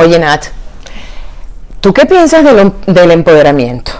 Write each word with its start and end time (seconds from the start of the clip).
Oye, 0.00 0.18
Nat, 0.18 0.46
¿tú 1.82 1.92
qué 1.92 2.06
piensas 2.06 2.42
del 2.42 3.10
empoderamiento? 3.10 3.92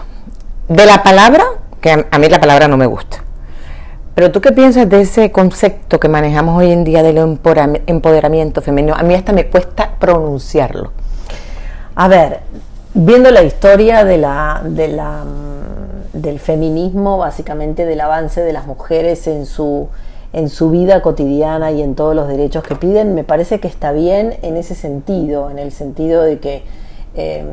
De 0.67 0.87
la 0.87 1.03
palabra, 1.03 1.45
que 1.79 2.07
a, 2.11 2.19
mí 2.19 2.27
la 2.31 2.41
palabra 2.41 2.69
no 2.69 2.79
me 2.79 2.87
gusta. 2.87 3.19
Pero 4.15 4.33
tú 4.33 4.41
qué 4.41 4.53
piensas 4.53 4.89
de 4.89 5.03
ese 5.03 5.31
concepto 5.31 6.01
que 6.01 6.09
manejamos 6.09 6.57
hoy 6.57 6.73
en 6.73 6.85
día 6.85 7.03
del 7.03 7.19
empoderamiento 7.19 8.63
femenino? 8.63 8.95
A 8.97 9.03
mí 9.03 9.13
hasta 9.13 9.35
me 9.35 9.49
cuesta 9.49 9.91
pronunciarlo. 9.99 10.91
A 11.97 12.09
ver, 12.09 12.41
viendo 12.95 13.31
la 13.31 13.43
historia 13.43 14.03
mm, 14.03 14.75
del 16.15 16.41
feminismo, 16.41 17.19
básicamente 17.19 17.85
del 17.85 18.01
avance 18.01 18.41
de 18.41 18.55
las 18.55 18.67
mujeres 18.67 19.27
en 19.27 19.45
su 19.45 19.91
en 20.33 20.49
su 20.49 20.71
vida 20.71 21.03
cotidiana 21.03 21.73
y 21.73 21.83
en 21.83 21.95
todos 21.95 22.15
los 22.15 22.29
derechos 22.29 22.63
que 22.63 22.77
piden, 22.77 23.15
me 23.15 23.25
parece 23.25 23.59
que 23.59 23.69
está 23.69 23.93
bien 23.93 24.37
en 24.43 24.57
ese 24.57 24.75
sentido, 24.75 25.51
en 25.51 25.59
el 25.59 25.73
sentido 25.73 26.23
de 26.23 26.39
que 26.39 26.63
em, 27.15 27.47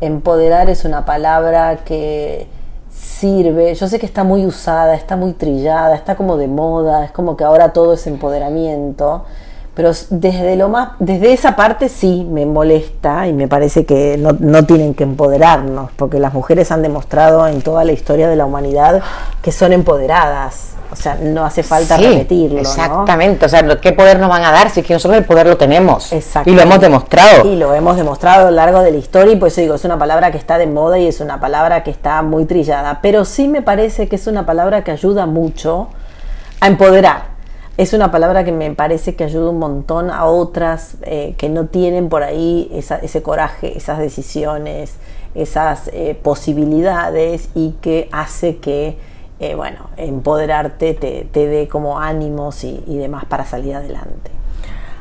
empoderar 0.00 0.70
es 0.70 0.84
una 0.84 1.04
palabra 1.04 1.78
que 1.84 2.46
sirve, 2.90 3.74
yo 3.74 3.88
sé 3.88 3.98
que 3.98 4.06
está 4.06 4.22
muy 4.22 4.46
usada, 4.46 4.94
está 4.94 5.16
muy 5.16 5.32
trillada, 5.32 5.96
está 5.96 6.14
como 6.14 6.36
de 6.36 6.46
moda, 6.46 7.04
es 7.04 7.10
como 7.10 7.36
que 7.36 7.42
ahora 7.42 7.72
todo 7.72 7.94
es 7.94 8.06
empoderamiento, 8.06 9.24
pero 9.74 9.90
desde 10.10 10.54
lo 10.54 10.68
más, 10.68 10.90
desde 11.00 11.32
esa 11.32 11.56
parte 11.56 11.88
sí 11.88 12.24
me 12.30 12.46
molesta 12.46 13.26
y 13.26 13.32
me 13.32 13.48
parece 13.48 13.84
que 13.84 14.16
no, 14.16 14.30
no, 14.38 14.64
tienen 14.64 14.94
que 14.94 15.02
empoderarnos, 15.02 15.90
porque 15.96 16.20
las 16.20 16.32
mujeres 16.32 16.70
han 16.70 16.82
demostrado 16.82 17.48
en 17.48 17.60
toda 17.60 17.84
la 17.84 17.90
historia 17.90 18.28
de 18.28 18.36
la 18.36 18.46
humanidad 18.46 19.02
que 19.42 19.50
son 19.50 19.72
empoderadas. 19.72 20.74
O 20.94 21.02
sea, 21.02 21.16
no 21.16 21.44
hace 21.44 21.62
falta 21.62 21.96
repetirlo. 21.96 22.60
Exactamente. 22.60 23.46
O 23.46 23.48
sea, 23.48 23.66
¿qué 23.80 23.92
poder 23.92 24.20
nos 24.20 24.28
van 24.28 24.44
a 24.44 24.52
dar 24.52 24.70
si 24.70 24.80
es 24.80 24.86
que 24.86 24.94
nosotros 24.94 25.18
el 25.18 25.24
poder 25.24 25.46
lo 25.46 25.56
tenemos? 25.56 26.12
Y 26.46 26.52
lo 26.52 26.62
hemos 26.62 26.80
demostrado. 26.80 27.44
Y 27.44 27.56
lo 27.56 27.74
hemos 27.74 27.96
demostrado 27.96 28.46
a 28.46 28.50
lo 28.50 28.56
largo 28.56 28.80
de 28.80 28.92
la 28.92 28.98
historia. 28.98 29.32
Y 29.32 29.36
por 29.36 29.48
eso 29.48 29.60
digo, 29.60 29.74
es 29.74 29.84
una 29.84 29.98
palabra 29.98 30.30
que 30.30 30.38
está 30.38 30.56
de 30.56 30.68
moda 30.68 30.98
y 30.98 31.08
es 31.08 31.20
una 31.20 31.40
palabra 31.40 31.82
que 31.82 31.90
está 31.90 32.22
muy 32.22 32.44
trillada. 32.44 33.00
Pero 33.02 33.24
sí 33.24 33.48
me 33.48 33.60
parece 33.60 34.08
que 34.08 34.16
es 34.16 34.26
una 34.28 34.46
palabra 34.46 34.84
que 34.84 34.92
ayuda 34.92 35.26
mucho 35.26 35.88
a 36.60 36.68
empoderar. 36.68 37.34
Es 37.76 37.92
una 37.92 38.12
palabra 38.12 38.44
que 38.44 38.52
me 38.52 38.70
parece 38.70 39.16
que 39.16 39.24
ayuda 39.24 39.50
un 39.50 39.58
montón 39.58 40.08
a 40.10 40.26
otras 40.26 40.96
eh, 41.02 41.34
que 41.36 41.48
no 41.48 41.66
tienen 41.66 42.08
por 42.08 42.22
ahí 42.22 42.70
ese 42.72 43.22
coraje, 43.22 43.76
esas 43.76 43.98
decisiones, 43.98 44.94
esas 45.34 45.90
eh, 45.92 46.16
posibilidades 46.22 47.48
y 47.56 47.72
que 47.80 48.08
hace 48.12 48.58
que 48.58 48.96
eh, 49.40 49.54
bueno, 49.54 49.90
empoderarte 49.96 50.94
te, 50.94 51.26
te 51.30 51.46
dé 51.46 51.68
como 51.68 51.98
ánimos 51.98 52.62
y, 52.64 52.82
demás 52.86 53.24
para 53.24 53.44
salir 53.44 53.74
adelante. 53.74 54.30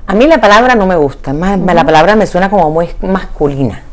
A 0.07 0.15
mí 0.15 0.27
la 0.27 0.41
palabra 0.41 0.75
no 0.75 0.85
me 0.85 0.95
gusta, 0.95 1.33
más, 1.33 1.59
la 1.59 1.85
palabra 1.85 2.15
me 2.15 2.25
suena 2.25 2.49
como 2.49 2.69
muy 2.69 2.89
masculina. 3.01 3.83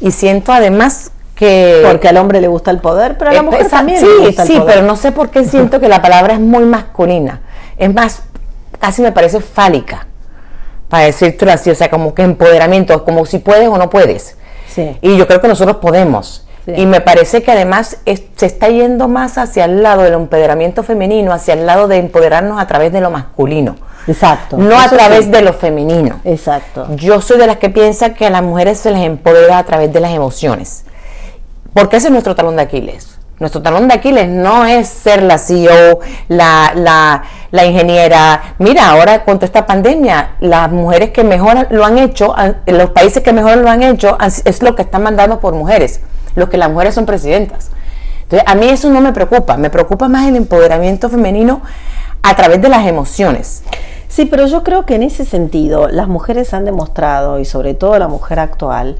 Y 0.00 0.10
siento 0.10 0.52
además 0.52 1.12
que... 1.34 1.82
Porque 1.86 2.08
al 2.08 2.16
hombre 2.18 2.40
le 2.40 2.48
gusta 2.48 2.70
el 2.70 2.78
poder, 2.78 3.16
pero 3.16 3.30
a 3.30 3.34
la 3.34 3.42
mujer 3.42 3.68
también 3.68 4.00
sí, 4.00 4.06
le 4.06 4.26
gusta 4.26 4.42
el 4.42 4.48
sí, 4.48 4.62
pero 4.66 4.82
no 4.82 4.96
sé 4.96 5.12
por 5.12 5.30
qué 5.30 5.44
siento 5.44 5.80
que 5.80 5.88
la 5.88 6.02
palabra 6.02 6.34
es 6.34 6.40
muy 6.40 6.64
masculina. 6.64 7.40
Es 7.78 7.92
más, 7.94 8.22
casi 8.78 9.02
me 9.02 9.12
parece 9.12 9.40
fálica, 9.40 10.06
para 10.88 11.04
decirlo 11.04 11.52
así, 11.52 11.70
o 11.70 11.74
sea, 11.74 11.88
como 11.90 12.12
que 12.12 12.22
empoderamiento, 12.22 13.04
como 13.04 13.24
si 13.24 13.38
puedes 13.38 13.68
o 13.68 13.78
no 13.78 13.88
puedes. 13.88 14.36
Sí. 14.68 14.96
Y 15.00 15.16
yo 15.16 15.26
creo 15.26 15.40
que 15.40 15.48
nosotros 15.48 15.76
podemos. 15.76 16.45
Y 16.66 16.84
me 16.86 17.00
parece 17.00 17.42
que 17.42 17.52
además 17.52 17.98
se 18.04 18.46
está 18.46 18.68
yendo 18.68 19.06
más 19.06 19.38
hacia 19.38 19.66
el 19.66 19.82
lado 19.82 20.02
del 20.02 20.14
empoderamiento 20.14 20.82
femenino, 20.82 21.32
hacia 21.32 21.54
el 21.54 21.64
lado 21.64 21.86
de 21.86 21.98
empoderarnos 21.98 22.60
a 22.60 22.66
través 22.66 22.92
de 22.92 23.00
lo 23.00 23.10
masculino. 23.10 23.76
Exacto. 24.08 24.56
No 24.56 24.78
a 24.78 24.88
través 24.88 25.30
de 25.30 25.42
lo 25.42 25.52
femenino. 25.52 26.20
Exacto. 26.24 26.88
Yo 26.96 27.20
soy 27.20 27.38
de 27.38 27.46
las 27.46 27.58
que 27.58 27.70
piensa 27.70 28.14
que 28.14 28.26
a 28.26 28.30
las 28.30 28.42
mujeres 28.42 28.78
se 28.78 28.90
les 28.90 29.04
empodera 29.04 29.58
a 29.58 29.64
través 29.64 29.92
de 29.92 30.00
las 30.00 30.12
emociones. 30.12 30.84
Porque 31.72 31.98
ese 31.98 32.08
es 32.08 32.12
nuestro 32.12 32.34
talón 32.34 32.56
de 32.56 32.62
Aquiles. 32.62 33.16
Nuestro 33.38 33.62
talón 33.62 33.86
de 33.86 33.94
Aquiles 33.94 34.28
no 34.28 34.64
es 34.64 34.88
ser 34.88 35.22
la 35.22 35.38
CEO, 35.38 36.00
la, 36.26 36.72
la, 36.74 37.22
la 37.52 37.64
ingeniera. 37.64 38.54
Mira, 38.58 38.90
ahora 38.90 39.24
con 39.24 39.36
toda 39.36 39.46
esta 39.46 39.66
pandemia, 39.66 40.36
las 40.40 40.72
mujeres 40.72 41.10
que 41.10 41.22
mejor 41.22 41.68
lo 41.70 41.84
han 41.84 41.98
hecho, 41.98 42.34
los 42.66 42.90
países 42.90 43.22
que 43.22 43.32
mejor 43.32 43.58
lo 43.58 43.70
han 43.70 43.82
hecho, 43.84 44.16
es 44.20 44.62
lo 44.62 44.74
que 44.74 44.82
están 44.82 45.04
mandando 45.04 45.38
por 45.38 45.54
mujeres 45.54 46.00
lo 46.36 46.48
que 46.48 46.56
las 46.56 46.70
mujeres 46.70 46.94
son 46.94 47.06
presidentas. 47.06 47.70
Entonces, 48.22 48.48
a 48.48 48.54
mí 48.54 48.68
eso 48.68 48.90
no 48.90 49.00
me 49.00 49.12
preocupa, 49.12 49.56
me 49.56 49.70
preocupa 49.70 50.08
más 50.08 50.28
el 50.28 50.36
empoderamiento 50.36 51.08
femenino 51.08 51.62
a 52.22 52.36
través 52.36 52.62
de 52.62 52.68
las 52.68 52.86
emociones. 52.86 53.62
Sí, 54.08 54.26
pero 54.26 54.46
yo 54.46 54.62
creo 54.62 54.86
que 54.86 54.94
en 54.94 55.02
ese 55.02 55.24
sentido 55.24 55.88
las 55.88 56.08
mujeres 56.08 56.54
han 56.54 56.64
demostrado, 56.64 57.38
y 57.38 57.44
sobre 57.44 57.74
todo 57.74 57.98
la 57.98 58.08
mujer 58.08 58.38
actual, 58.38 58.98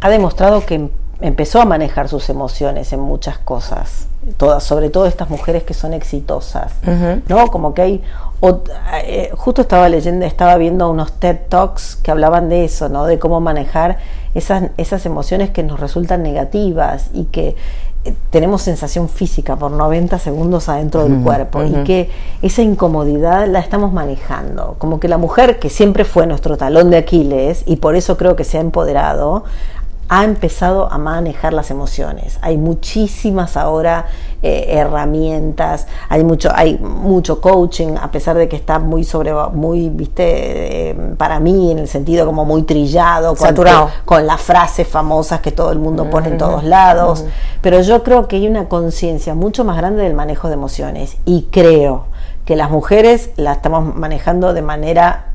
ha 0.00 0.08
demostrado 0.08 0.64
que 0.64 0.90
empezó 1.20 1.60
a 1.60 1.64
manejar 1.64 2.08
sus 2.08 2.28
emociones 2.28 2.92
en 2.92 3.00
muchas 3.00 3.38
cosas, 3.38 4.06
todas, 4.36 4.62
sobre 4.64 4.90
todo 4.90 5.06
estas 5.06 5.30
mujeres 5.30 5.62
que 5.62 5.74
son 5.74 5.94
exitosas, 5.94 6.72
¿no? 7.28 7.48
Como 7.48 7.74
que 7.74 7.82
hay, 7.82 8.02
eh, 9.04 9.30
justo 9.34 9.62
estaba 9.62 9.88
leyendo, 9.88 10.26
estaba 10.26 10.56
viendo 10.56 10.90
unos 10.90 11.12
TED 11.12 11.38
Talks 11.48 11.96
que 11.96 12.10
hablaban 12.10 12.48
de 12.48 12.64
eso, 12.64 12.88
¿no? 12.88 13.06
De 13.06 13.18
cómo 13.18 13.40
manejar 13.40 13.98
esas, 14.34 14.64
esas 14.76 15.06
emociones 15.06 15.50
que 15.50 15.62
nos 15.62 15.80
resultan 15.80 16.22
negativas 16.22 17.10
y 17.14 17.24
que 17.24 17.56
eh, 18.06 18.14
tenemos 18.30 18.62
sensación 18.62 19.08
física 19.08 19.56
por 19.56 19.72
90 19.72 20.18
segundos 20.18 20.68
adentro 20.68 21.04
del 21.04 21.22
cuerpo 21.22 21.64
y 21.64 21.72
que 21.84 22.10
esa 22.40 22.62
incomodidad 22.62 23.48
la 23.48 23.58
estamos 23.58 23.92
manejando. 23.92 24.76
Como 24.78 25.00
que 25.00 25.08
la 25.08 25.18
mujer, 25.18 25.58
que 25.58 25.70
siempre 25.70 26.04
fue 26.04 26.26
nuestro 26.26 26.56
talón 26.56 26.90
de 26.90 26.98
Aquiles 26.98 27.64
y 27.66 27.76
por 27.76 27.96
eso 27.96 28.16
creo 28.16 28.36
que 28.36 28.44
se 28.44 28.58
ha 28.58 28.60
empoderado, 28.60 29.44
ha 30.08 30.24
empezado 30.24 30.90
a 30.92 30.98
manejar 30.98 31.52
las 31.52 31.70
emociones. 31.70 32.38
Hay 32.42 32.56
muchísimas 32.58 33.56
ahora 33.56 34.06
eh, 34.42 34.66
herramientas, 34.68 35.86
hay 36.08 36.22
mucho, 36.22 36.50
hay 36.54 36.78
mucho 36.78 37.40
coaching, 37.40 37.96
a 38.00 38.10
pesar 38.10 38.36
de 38.36 38.48
que 38.48 38.56
está 38.56 38.78
muy 38.78 39.02
sobre, 39.02 39.32
muy, 39.52 39.88
viste, 39.88 40.90
eh, 40.90 40.94
para 41.16 41.40
mí 41.40 41.72
en 41.72 41.78
el 41.78 41.88
sentido 41.88 42.26
como 42.26 42.44
muy 42.44 42.62
trillado, 42.62 43.34
saturado, 43.34 43.90
con, 44.04 44.26
las 44.26 44.40
frases 44.40 44.86
famosas 44.86 45.40
que 45.40 45.50
todo 45.50 45.72
el 45.72 45.78
mundo 45.78 46.08
pone 46.08 46.28
en 46.28 46.38
todos 46.38 46.62
lados. 46.62 47.24
Pero 47.60 47.80
yo 47.80 48.02
creo 48.02 48.28
que 48.28 48.36
hay 48.36 48.46
una 48.46 48.68
conciencia 48.68 49.34
mucho 49.34 49.64
más 49.64 49.76
grande 49.76 50.02
del 50.02 50.14
manejo 50.14 50.48
de 50.48 50.54
emociones 50.54 51.16
y 51.24 51.48
creo 51.50 52.04
que 52.44 52.54
las 52.54 52.70
mujeres 52.70 53.30
la 53.36 53.52
estamos 53.52 53.96
manejando 53.96 54.52
de 54.54 54.62
manera 54.62 55.32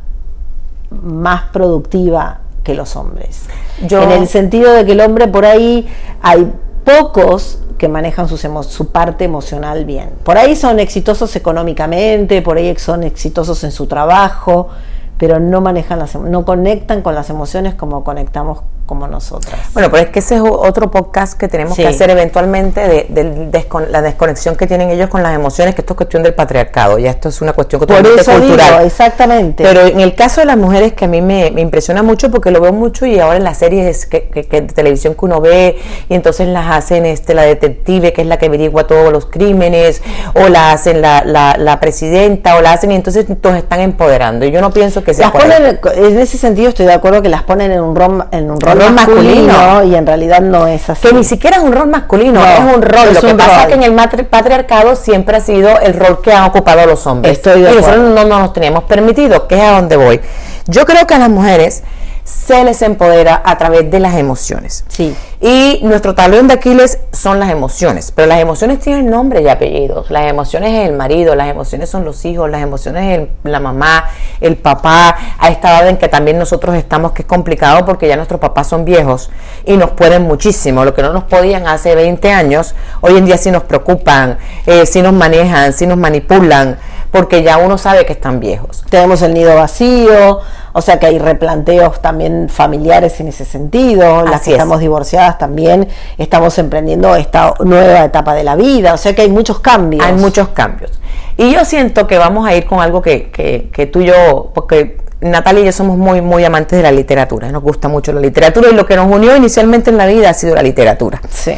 más 0.91 1.43
productiva 1.51 2.39
que 2.63 2.73
los 2.73 2.95
hombres. 2.95 3.45
En 3.81 4.11
el 4.11 4.27
sentido 4.27 4.73
de 4.73 4.85
que 4.85 4.91
el 4.91 5.01
hombre 5.01 5.27
por 5.27 5.45
ahí 5.45 5.87
hay 6.21 6.51
pocos 6.83 7.59
que 7.77 7.87
manejan 7.87 8.27
su 8.27 8.91
parte 8.91 9.25
emocional 9.25 9.85
bien. 9.85 10.11
Por 10.23 10.37
ahí 10.37 10.55
son 10.55 10.79
exitosos 10.79 11.35
económicamente, 11.35 12.41
por 12.43 12.57
ahí 12.57 12.75
son 12.77 13.03
exitosos 13.03 13.63
en 13.63 13.71
su 13.71 13.87
trabajo, 13.87 14.69
pero 15.17 15.39
no 15.39 15.61
manejan 15.61 15.97
las, 15.97 16.15
no 16.15 16.45
conectan 16.45 17.01
con 17.01 17.15
las 17.15 17.29
emociones 17.31 17.73
como 17.73 18.03
conectamos 18.03 18.61
como 18.91 19.07
nosotras. 19.07 19.57
Bueno, 19.71 19.89
pero 19.89 20.03
es 20.03 20.09
que 20.09 20.19
ese 20.19 20.35
es 20.35 20.41
otro 20.41 20.91
podcast 20.91 21.39
que 21.39 21.47
tenemos 21.47 21.77
que 21.77 21.87
hacer 21.87 22.09
eventualmente 22.09 23.07
de, 23.07 23.65
la 23.89 24.01
desconexión 24.01 24.57
que 24.57 24.67
tienen 24.67 24.89
ellos 24.89 25.07
con 25.07 25.23
las 25.23 25.33
emociones, 25.33 25.75
que 25.75 25.79
esto 25.79 25.93
es 25.93 25.95
cuestión 25.95 26.23
del 26.23 26.33
patriarcado, 26.33 26.99
ya 26.99 27.11
esto 27.11 27.29
es 27.29 27.41
una 27.41 27.53
cuestión 27.53 27.79
totalmente 27.79 28.21
cultural. 28.21 28.85
exactamente. 28.85 29.63
Pero 29.63 29.87
en 29.87 30.01
el 30.01 30.13
caso 30.13 30.41
de 30.41 30.47
las 30.47 30.57
mujeres 30.57 30.91
que 30.91 31.05
a 31.05 31.07
mí 31.07 31.21
me, 31.21 31.47
impresiona 31.55 32.03
mucho 32.03 32.29
porque 32.31 32.51
lo 32.51 32.59
veo 32.59 32.73
mucho 32.73 33.05
y 33.05 33.17
ahora 33.17 33.37
en 33.37 33.45
las 33.45 33.59
series 33.59 34.07
que, 34.07 34.29
de 34.33 34.61
televisión 34.63 35.13
que 35.13 35.23
uno 35.23 35.39
ve 35.39 35.77
y 36.09 36.13
entonces 36.13 36.49
las 36.49 36.69
hacen 36.69 37.05
este 37.05 37.33
la 37.33 37.43
detective 37.43 38.11
que 38.11 38.23
es 38.23 38.27
la 38.27 38.39
que 38.39 38.47
averigua 38.47 38.87
todos 38.87 39.13
los 39.13 39.25
crímenes 39.25 40.01
o 40.33 40.49
la 40.49 40.73
hacen 40.73 40.99
la, 40.99 41.23
la, 41.23 41.79
presidenta 41.79 42.57
o 42.57 42.61
la 42.61 42.73
hacen 42.73 42.91
y 42.91 42.95
entonces 42.95 43.25
todos 43.39 43.55
están 43.55 43.79
empoderando 43.79 44.45
y 44.45 44.51
yo 44.51 44.59
no 44.59 44.71
pienso 44.71 45.01
que 45.01 45.13
sea 45.13 45.31
las 45.33 45.95
en 45.95 46.19
ese 46.19 46.37
sentido 46.37 46.67
estoy 46.67 46.87
de 46.87 46.93
acuerdo 46.93 47.21
que 47.21 47.29
las 47.29 47.43
ponen 47.43 47.71
en 47.71 47.79
un 47.79 47.95
rol 47.95 48.25
en 48.31 48.51
un 48.51 48.59
rol 48.59 48.80
masculino, 48.89 49.83
y 49.83 49.95
en 49.95 50.07
realidad 50.07 50.41
no 50.41 50.67
es 50.67 50.89
así. 50.89 51.07
Que 51.07 51.13
ni 51.13 51.23
siquiera 51.23 51.57
es 51.57 51.63
un 51.63 51.71
rol 51.71 51.87
masculino, 51.87 52.41
es 52.43 52.59
un 52.59 52.81
rol. 52.81 53.13
Lo 53.13 53.21
que 53.21 53.35
pasa 53.35 53.61
es 53.61 53.67
que 53.67 53.73
en 53.73 53.83
el 53.83 54.25
patriarcado 54.25 54.95
siempre 54.95 55.37
ha 55.37 55.41
sido 55.41 55.79
el 55.79 55.93
rol 55.93 56.21
que 56.21 56.33
han 56.33 56.45
ocupado 56.45 56.85
los 56.85 57.05
hombres. 57.07 57.37
Estoy 57.37 57.61
y 57.61 57.63
nosotros 57.63 57.97
no, 57.97 58.23
no 58.23 58.39
nos 58.39 58.53
teníamos 58.53 58.85
permitido, 58.85 59.47
que 59.47 59.55
es 59.55 59.61
a 59.61 59.71
donde 59.73 59.97
voy. 59.97 60.21
Yo 60.67 60.85
creo 60.85 61.05
que 61.05 61.13
a 61.13 61.19
las 61.19 61.29
mujeres 61.29 61.83
se 62.23 62.63
les 62.63 62.81
empodera 62.81 63.41
a 63.43 63.57
través 63.57 63.89
de 63.89 63.99
las 63.99 64.15
emociones. 64.15 64.85
Sí. 64.87 65.15
Y 65.39 65.79
nuestro 65.81 66.13
talón 66.13 66.47
de 66.47 66.53
Aquiles 66.55 66.99
son 67.11 67.39
las 67.39 67.49
emociones, 67.49 68.11
pero 68.15 68.27
las 68.27 68.39
emociones 68.39 68.79
tienen 68.79 69.09
nombre 69.09 69.41
y 69.41 69.47
apellidos. 69.47 70.11
Las 70.11 70.29
emociones 70.29 70.71
es 70.71 70.87
el 70.87 70.95
marido, 70.95 71.33
las 71.35 71.49
emociones 71.49 71.89
son 71.89 72.05
los 72.05 72.23
hijos, 72.25 72.49
las 72.49 72.61
emociones 72.61 73.19
es 73.21 73.27
la 73.43 73.59
mamá, 73.59 74.05
el 74.39 74.55
papá, 74.57 75.15
a 75.39 75.49
esta 75.49 75.79
edad 75.79 75.89
en 75.89 75.97
que 75.97 76.07
también 76.07 76.37
nosotros 76.37 76.75
estamos, 76.75 77.13
que 77.13 77.23
es 77.23 77.27
complicado 77.27 77.85
porque 77.85 78.07
ya 78.07 78.15
nuestros 78.15 78.39
papás 78.39 78.67
son 78.67 78.85
viejos 78.85 79.31
y 79.65 79.77
nos 79.77 79.91
pueden 79.91 80.23
muchísimo. 80.23 80.85
Lo 80.85 80.93
que 80.93 81.01
no 81.01 81.11
nos 81.11 81.23
podían 81.23 81.67
hace 81.67 81.95
20 81.95 82.31
años, 82.31 82.75
hoy 83.01 83.17
en 83.17 83.25
día 83.25 83.37
sí 83.37 83.49
nos 83.49 83.63
preocupan, 83.63 84.37
eh, 84.67 84.85
sí 84.85 85.01
nos 85.01 85.13
manejan, 85.13 85.73
sí 85.73 85.87
nos 85.87 85.97
manipulan, 85.97 86.77
porque 87.11 87.43
ya 87.43 87.57
uno 87.57 87.77
sabe 87.77 88.05
que 88.05 88.13
están 88.13 88.39
viejos. 88.39 88.83
Tenemos 88.89 89.21
el 89.21 89.33
nido 89.33 89.55
vacío, 89.55 90.39
O 90.73 90.81
sea 90.81 90.99
que 90.99 91.05
hay 91.05 91.19
replanteos 91.19 92.01
también 92.01 92.49
familiares 92.49 93.19
en 93.19 93.27
ese 93.27 93.45
sentido, 93.45 94.23
las 94.23 94.41
que 94.41 94.51
estamos 94.51 94.79
divorciadas 94.79 95.37
también 95.37 95.87
estamos 96.17 96.57
emprendiendo 96.57 97.15
esta 97.15 97.53
nueva 97.59 98.05
etapa 98.05 98.33
de 98.33 98.43
la 98.43 98.55
vida, 98.55 98.93
o 98.93 98.97
sea 98.97 99.13
que 99.13 99.23
hay 99.23 99.29
muchos 99.29 99.59
cambios. 99.59 100.05
Hay 100.05 100.13
muchos 100.13 100.49
cambios. 100.49 100.91
Y 101.37 101.51
yo 101.51 101.65
siento 101.65 102.07
que 102.07 102.17
vamos 102.17 102.47
a 102.47 102.55
ir 102.55 102.65
con 102.65 102.79
algo 102.79 103.01
que, 103.01 103.31
que, 103.31 103.69
que 103.73 103.85
tú 103.85 104.01
y 104.01 104.05
yo, 104.05 104.51
porque 104.53 104.97
Natalia 105.21 105.61
y 105.61 105.65
yo 105.65 105.71
somos 105.71 105.97
muy, 105.97 106.21
muy 106.21 106.43
amantes 106.43 106.77
de 106.77 106.83
la 106.83 106.91
literatura, 106.91 107.51
nos 107.51 107.61
gusta 107.61 107.87
mucho 107.87 108.11
la 108.11 108.19
literatura 108.19 108.69
y 108.69 108.73
lo 108.73 108.85
que 108.85 108.95
nos 108.95 109.11
unió 109.11 109.35
inicialmente 109.35 109.89
en 109.89 109.97
la 109.97 110.07
vida 110.07 110.29
ha 110.29 110.33
sido 110.33 110.55
la 110.55 110.63
literatura. 110.63 111.21
Sí. 111.29 111.53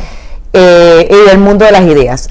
Eh, 0.51 1.07
y 1.09 1.29
el 1.29 1.39
mundo 1.39 1.65
de 1.65 1.71
las 1.71 1.83
ideas. 1.83 2.29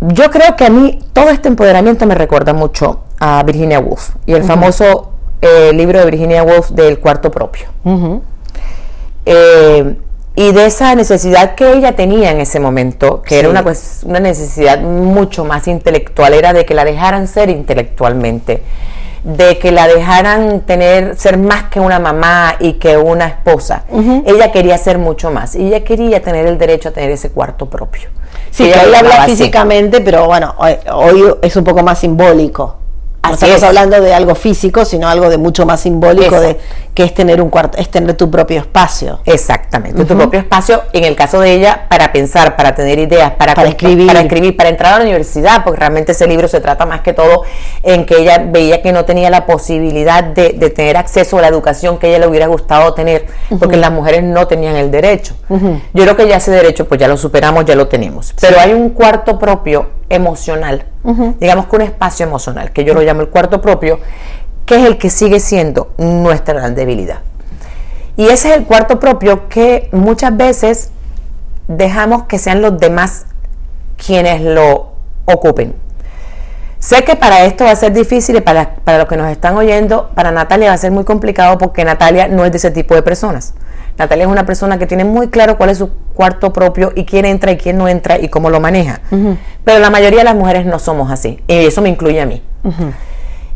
Yo 0.00 0.30
creo 0.30 0.56
que 0.56 0.64
a 0.64 0.70
mí 0.70 0.98
todo 1.12 1.30
este 1.30 1.48
empoderamiento 1.48 2.06
me 2.06 2.16
recuerda 2.16 2.52
mucho 2.52 3.04
a 3.20 3.42
Virginia 3.44 3.78
Woolf 3.78 4.16
y 4.26 4.32
el 4.32 4.42
famoso 4.42 5.11
eh, 5.42 5.72
libro 5.74 5.98
de 5.98 6.04
Virginia 6.06 6.44
Woolf 6.44 6.70
del 6.70 7.00
cuarto 7.00 7.30
propio. 7.30 7.66
Eh, 9.26 9.96
y 10.34 10.52
de 10.52 10.66
esa 10.66 10.94
necesidad 10.94 11.56
que 11.56 11.72
ella 11.72 11.94
tenía 11.94 12.30
en 12.30 12.40
ese 12.40 12.60
momento, 12.60 13.22
que 13.22 13.40
era 13.40 13.50
una, 13.50 13.62
pues, 13.62 14.02
una 14.04 14.20
necesidad 14.20 14.80
mucho 14.80 15.44
más 15.44 15.66
intelectual, 15.68 16.32
era 16.32 16.52
de 16.52 16.64
que 16.64 16.74
la 16.74 16.84
dejaran 16.84 17.26
ser 17.26 17.50
intelectualmente, 17.50 18.62
de 19.24 19.58
que 19.58 19.72
la 19.72 19.88
dejaran 19.88 20.60
tener, 20.60 21.16
ser 21.16 21.38
más 21.38 21.64
que 21.64 21.80
una 21.80 21.98
mamá 21.98 22.54
y 22.60 22.74
que 22.74 22.96
una 22.96 23.26
esposa. 23.26 23.84
Ella 24.24 24.52
quería 24.52 24.78
ser 24.78 24.96
mucho 24.96 25.30
más, 25.32 25.56
y 25.56 25.66
ella 25.66 25.84
quería 25.84 26.22
tener 26.22 26.46
el 26.46 26.56
derecho 26.56 26.90
a 26.90 26.92
tener 26.92 27.10
ese 27.10 27.30
cuarto 27.30 27.66
propio. 27.66 28.08
Sí, 28.50 28.64
ella 28.64 29.00
habla 29.00 29.24
físicamente, 29.24 30.00
pero 30.00 30.26
bueno, 30.26 30.54
hoy 30.94 31.24
es 31.42 31.56
un 31.56 31.64
poco 31.64 31.82
más 31.82 31.98
simbólico 31.98 32.81
no 33.28 33.34
estamos 33.34 33.62
hablando 33.62 34.00
de 34.00 34.14
algo 34.14 34.34
físico, 34.34 34.84
sino 34.84 35.08
algo 35.08 35.30
de 35.30 35.38
mucho 35.38 35.64
más 35.64 35.80
simbólico, 35.80 36.40
de 36.40 36.58
que 36.94 37.04
es 37.04 37.14
tener 37.14 37.40
un 37.40 37.48
cuarto, 37.48 37.78
es 37.78 37.88
tener 37.88 38.14
tu 38.14 38.30
propio 38.30 38.60
espacio. 38.60 39.20
Exactamente, 39.24 40.04
tu 40.04 40.16
propio 40.16 40.40
espacio, 40.40 40.82
en 40.92 41.04
el 41.04 41.16
caso 41.16 41.40
de 41.40 41.52
ella, 41.52 41.86
para 41.88 42.12
pensar, 42.12 42.56
para 42.56 42.74
tener 42.74 42.98
ideas, 42.98 43.32
para, 43.32 43.52
escribir. 43.64 44.06
para 44.06 44.20
escribir, 44.20 44.56
para 44.56 44.68
entrar 44.68 44.94
a 44.94 44.98
la 44.98 45.04
universidad, 45.04 45.64
porque 45.64 45.80
realmente 45.80 46.12
ese 46.12 46.26
libro 46.26 46.48
se 46.48 46.60
trata 46.60 46.84
más 46.84 47.00
que 47.00 47.12
todo 47.12 47.44
en 47.82 48.04
que 48.04 48.18
ella 48.18 48.44
veía 48.46 48.82
que 48.82 48.92
no 48.92 49.04
tenía 49.04 49.30
la 49.30 49.46
posibilidad 49.46 50.22
de, 50.22 50.52
tener 50.70 50.96
acceso 50.96 51.38
a 51.38 51.42
la 51.42 51.48
educación 51.48 51.98
que 51.98 52.08
a 52.08 52.10
ella 52.10 52.18
le 52.20 52.26
hubiera 52.26 52.46
gustado 52.46 52.92
tener, 52.94 53.26
porque 53.58 53.76
las 53.76 53.92
mujeres 53.92 54.22
no 54.24 54.46
tenían 54.46 54.76
el 54.76 54.90
derecho. 54.90 55.34
Yo 55.48 56.02
creo 56.02 56.16
que 56.16 56.26
ya 56.28 56.36
ese 56.36 56.50
derecho, 56.50 56.86
pues 56.88 57.00
ya 57.00 57.08
lo 57.08 57.16
superamos, 57.16 57.64
ya 57.64 57.74
lo 57.74 57.88
tenemos. 57.88 58.34
Pero 58.40 58.58
hay 58.58 58.72
un 58.72 58.90
cuarto 58.90 59.38
propio 59.38 60.01
emocional, 60.14 60.84
digamos 61.40 61.66
que 61.66 61.76
un 61.76 61.82
espacio 61.82 62.26
emocional, 62.26 62.72
que 62.72 62.84
yo 62.84 62.94
lo 62.94 63.02
llamo 63.02 63.22
el 63.22 63.28
cuarto 63.28 63.60
propio, 63.60 63.98
que 64.66 64.76
es 64.76 64.84
el 64.86 64.98
que 64.98 65.10
sigue 65.10 65.40
siendo 65.40 65.92
nuestra 65.98 66.54
gran 66.54 66.74
debilidad. 66.74 67.20
Y 68.16 68.26
ese 68.26 68.50
es 68.50 68.56
el 68.56 68.64
cuarto 68.64 69.00
propio 69.00 69.48
que 69.48 69.88
muchas 69.92 70.36
veces 70.36 70.90
dejamos 71.66 72.24
que 72.24 72.38
sean 72.38 72.60
los 72.60 72.78
demás 72.78 73.26
quienes 73.96 74.42
lo 74.42 74.92
ocupen. 75.24 75.74
Sé 76.78 77.04
que 77.04 77.14
para 77.14 77.44
esto 77.44 77.64
va 77.64 77.70
a 77.70 77.76
ser 77.76 77.92
difícil 77.92 78.36
y 78.36 78.40
para, 78.40 78.74
para 78.74 78.98
los 78.98 79.06
que 79.06 79.16
nos 79.16 79.30
están 79.30 79.56
oyendo, 79.56 80.10
para 80.14 80.32
Natalia 80.32 80.68
va 80.68 80.74
a 80.74 80.78
ser 80.78 80.90
muy 80.90 81.04
complicado 81.04 81.56
porque 81.56 81.84
Natalia 81.84 82.26
no 82.28 82.44
es 82.44 82.50
de 82.50 82.58
ese 82.58 82.70
tipo 82.70 82.94
de 82.94 83.02
personas. 83.02 83.54
Natalia 84.02 84.24
es 84.24 84.30
una 84.30 84.46
persona 84.46 84.78
que 84.78 84.86
tiene 84.86 85.04
muy 85.04 85.28
claro 85.28 85.56
cuál 85.56 85.70
es 85.70 85.78
su 85.78 85.90
cuarto 86.14 86.52
propio 86.52 86.92
y 86.94 87.04
quién 87.04 87.24
entra 87.24 87.52
y 87.52 87.56
quién 87.56 87.78
no 87.78 87.88
entra 87.88 88.18
y 88.18 88.28
cómo 88.28 88.50
lo 88.50 88.60
maneja. 88.60 89.00
Pero 89.64 89.78
la 89.78 89.90
mayoría 89.90 90.18
de 90.20 90.24
las 90.24 90.34
mujeres 90.34 90.66
no 90.66 90.78
somos 90.78 91.10
así. 91.10 91.40
Y 91.46 91.66
eso 91.66 91.82
me 91.82 91.88
incluye 91.88 92.20
a 92.20 92.26
mí. 92.26 92.42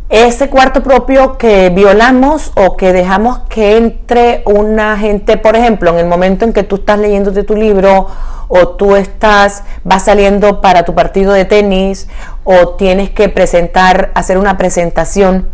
Ese 0.08 0.48
cuarto 0.48 0.84
propio 0.84 1.36
que 1.36 1.70
violamos 1.70 2.52
o 2.54 2.76
que 2.76 2.92
dejamos 2.92 3.40
que 3.48 3.76
entre 3.76 4.42
una 4.46 4.96
gente, 4.96 5.36
por 5.36 5.56
ejemplo, 5.56 5.90
en 5.90 5.98
el 5.98 6.06
momento 6.06 6.44
en 6.44 6.52
que 6.52 6.62
tú 6.62 6.76
estás 6.76 7.00
leyéndote 7.00 7.42
tu 7.42 7.56
libro 7.56 8.06
o 8.46 8.68
tú 8.68 8.94
estás, 8.94 9.64
vas 9.82 10.04
saliendo 10.04 10.60
para 10.60 10.84
tu 10.84 10.94
partido 10.94 11.32
de 11.32 11.44
tenis 11.44 12.06
o 12.44 12.68
tienes 12.76 13.10
que 13.10 13.28
presentar, 13.28 14.12
hacer 14.14 14.38
una 14.38 14.56
presentación 14.56 15.48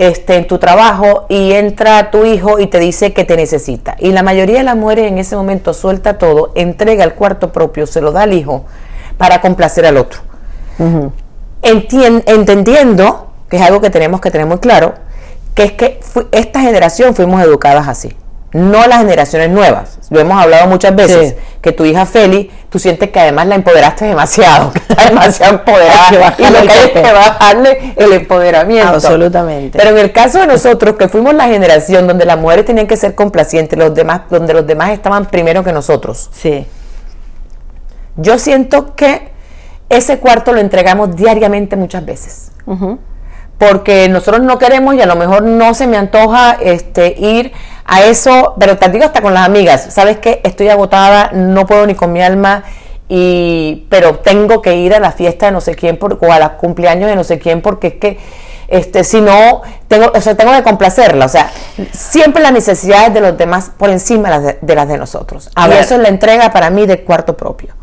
este, 0.00 0.36
en 0.36 0.46
tu 0.46 0.56
trabajo 0.56 1.26
y 1.28 1.52
entra 1.52 2.10
tu 2.10 2.24
hijo 2.24 2.58
y 2.58 2.68
te 2.68 2.78
dice 2.78 3.12
que 3.12 3.24
te 3.24 3.36
necesita. 3.36 3.96
Y 3.98 4.12
la 4.12 4.22
mayoría 4.22 4.56
de 4.56 4.64
las 4.64 4.74
mujeres 4.74 5.12
en 5.12 5.18
ese 5.18 5.36
momento 5.36 5.74
suelta 5.74 6.16
todo, 6.16 6.52
entrega 6.54 7.04
el 7.04 7.12
cuarto 7.12 7.52
propio, 7.52 7.86
se 7.86 8.00
lo 8.00 8.10
da 8.10 8.22
al 8.22 8.32
hijo 8.32 8.64
para 9.18 9.42
complacer 9.42 9.84
al 9.84 9.98
otro. 9.98 10.20
entendiendo, 11.60 13.30
que 13.50 13.58
es 13.58 13.62
algo 13.62 13.82
que 13.82 13.90
tenemos 13.90 14.22
que 14.22 14.30
tener 14.30 14.46
muy 14.46 14.56
claro, 14.56 14.94
que 15.54 15.64
es 15.64 15.72
que 15.72 16.00
esta 16.32 16.60
generación 16.60 17.14
fuimos 17.14 17.42
educadas 17.42 17.86
así 17.86 18.16
no 18.52 18.86
las 18.86 18.98
generaciones 18.98 19.50
nuevas. 19.50 19.98
Lo 20.10 20.18
hemos 20.18 20.42
hablado 20.42 20.66
muchas 20.66 20.94
veces, 20.94 21.36
que 21.60 21.72
tu 21.72 21.84
hija 21.84 22.04
Feli, 22.04 22.50
tú 22.68 22.78
sientes 22.78 23.10
que 23.10 23.20
además 23.20 23.46
la 23.46 23.54
empoderaste 23.54 24.06
demasiado, 24.06 24.72
que 24.72 24.78
está 24.78 25.08
demasiado 25.08 25.54
empoderada 25.54 26.34
y 26.38 26.42
lo 26.42 26.62
que 26.62 26.72
hay 26.72 26.92
que 26.92 27.12
bajarle 27.12 27.94
el 27.96 28.12
empoderamiento. 28.12 28.94
Absolutamente. 28.94 29.78
Pero 29.78 29.90
en 29.90 29.98
el 29.98 30.12
caso 30.12 30.40
de 30.40 30.46
nosotros, 30.46 30.96
que 30.96 31.08
fuimos 31.08 31.34
la 31.34 31.44
generación 31.44 32.06
donde 32.06 32.24
las 32.24 32.38
mujeres 32.38 32.64
tenían 32.64 32.86
que 32.86 32.96
ser 32.96 33.14
complacientes, 33.14 33.78
los 33.78 33.94
demás, 33.94 34.22
donde 34.30 34.52
los 34.52 34.66
demás 34.66 34.90
estaban 34.90 35.26
primero 35.26 35.62
que 35.62 35.72
nosotros. 35.72 36.30
Sí. 36.32 36.66
Yo 38.16 38.38
siento 38.38 38.94
que 38.96 39.30
ese 39.88 40.18
cuarto 40.18 40.52
lo 40.52 40.60
entregamos 40.60 41.14
diariamente 41.16 41.76
muchas 41.76 42.04
veces. 42.04 42.52
Porque 43.58 44.08
nosotros 44.08 44.42
no 44.42 44.58
queremos 44.58 44.94
y 44.94 45.02
a 45.02 45.06
lo 45.06 45.16
mejor 45.16 45.42
no 45.42 45.74
se 45.74 45.86
me 45.86 45.96
antoja 45.96 46.52
este, 46.60 47.14
ir 47.18 47.52
a 47.92 48.04
eso, 48.04 48.54
pero 48.56 48.78
te 48.78 48.88
digo 48.88 49.04
hasta 49.04 49.20
con 49.20 49.34
las 49.34 49.44
amigas, 49.44 49.88
¿sabes 49.90 50.18
qué? 50.18 50.40
Estoy 50.44 50.68
agotada, 50.68 51.32
no 51.32 51.66
puedo 51.66 51.86
ni 51.86 51.96
con 51.96 52.12
mi 52.12 52.22
alma, 52.22 52.62
y, 53.08 53.86
pero 53.88 54.20
tengo 54.20 54.62
que 54.62 54.76
ir 54.76 54.94
a 54.94 55.00
la 55.00 55.10
fiesta 55.10 55.46
de 55.46 55.52
no 55.52 55.60
sé 55.60 55.74
quién 55.74 55.98
por, 55.98 56.16
o 56.20 56.32
a 56.32 56.38
los 56.38 56.50
cumpleaños 56.50 57.10
de 57.10 57.16
no 57.16 57.24
sé 57.24 57.40
quién 57.40 57.60
porque 57.62 57.88
es 57.88 57.94
que 57.94 58.18
este 58.68 59.02
si 59.02 59.20
no 59.20 59.62
tengo 59.88 60.12
o 60.14 60.20
sea, 60.20 60.36
tengo 60.36 60.52
que 60.52 60.62
complacerla 60.62 61.24
o 61.24 61.28
sea 61.28 61.50
siempre 61.90 62.40
las 62.40 62.52
necesidades 62.52 63.12
de 63.12 63.20
los 63.20 63.36
demás 63.36 63.72
por 63.76 63.90
encima 63.90 64.38
de, 64.38 64.74
las 64.76 64.86
de 64.86 64.96
nosotros. 64.96 65.50
A 65.56 65.68
y 65.68 65.72
eso 65.72 65.96
es 65.96 66.00
la 66.00 66.08
entrega 66.08 66.52
para 66.52 66.70
mí 66.70 66.86
del 66.86 67.02
cuarto 67.02 67.36
propio. 67.36 67.74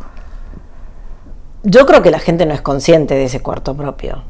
Yo 1.62 1.84
creo 1.84 2.00
que 2.00 2.10
la 2.10 2.18
gente 2.18 2.46
no 2.46 2.54
es 2.54 2.62
consciente 2.62 3.14
de 3.14 3.24
ese 3.24 3.40
cuarto 3.40 3.76
propio 3.76 4.22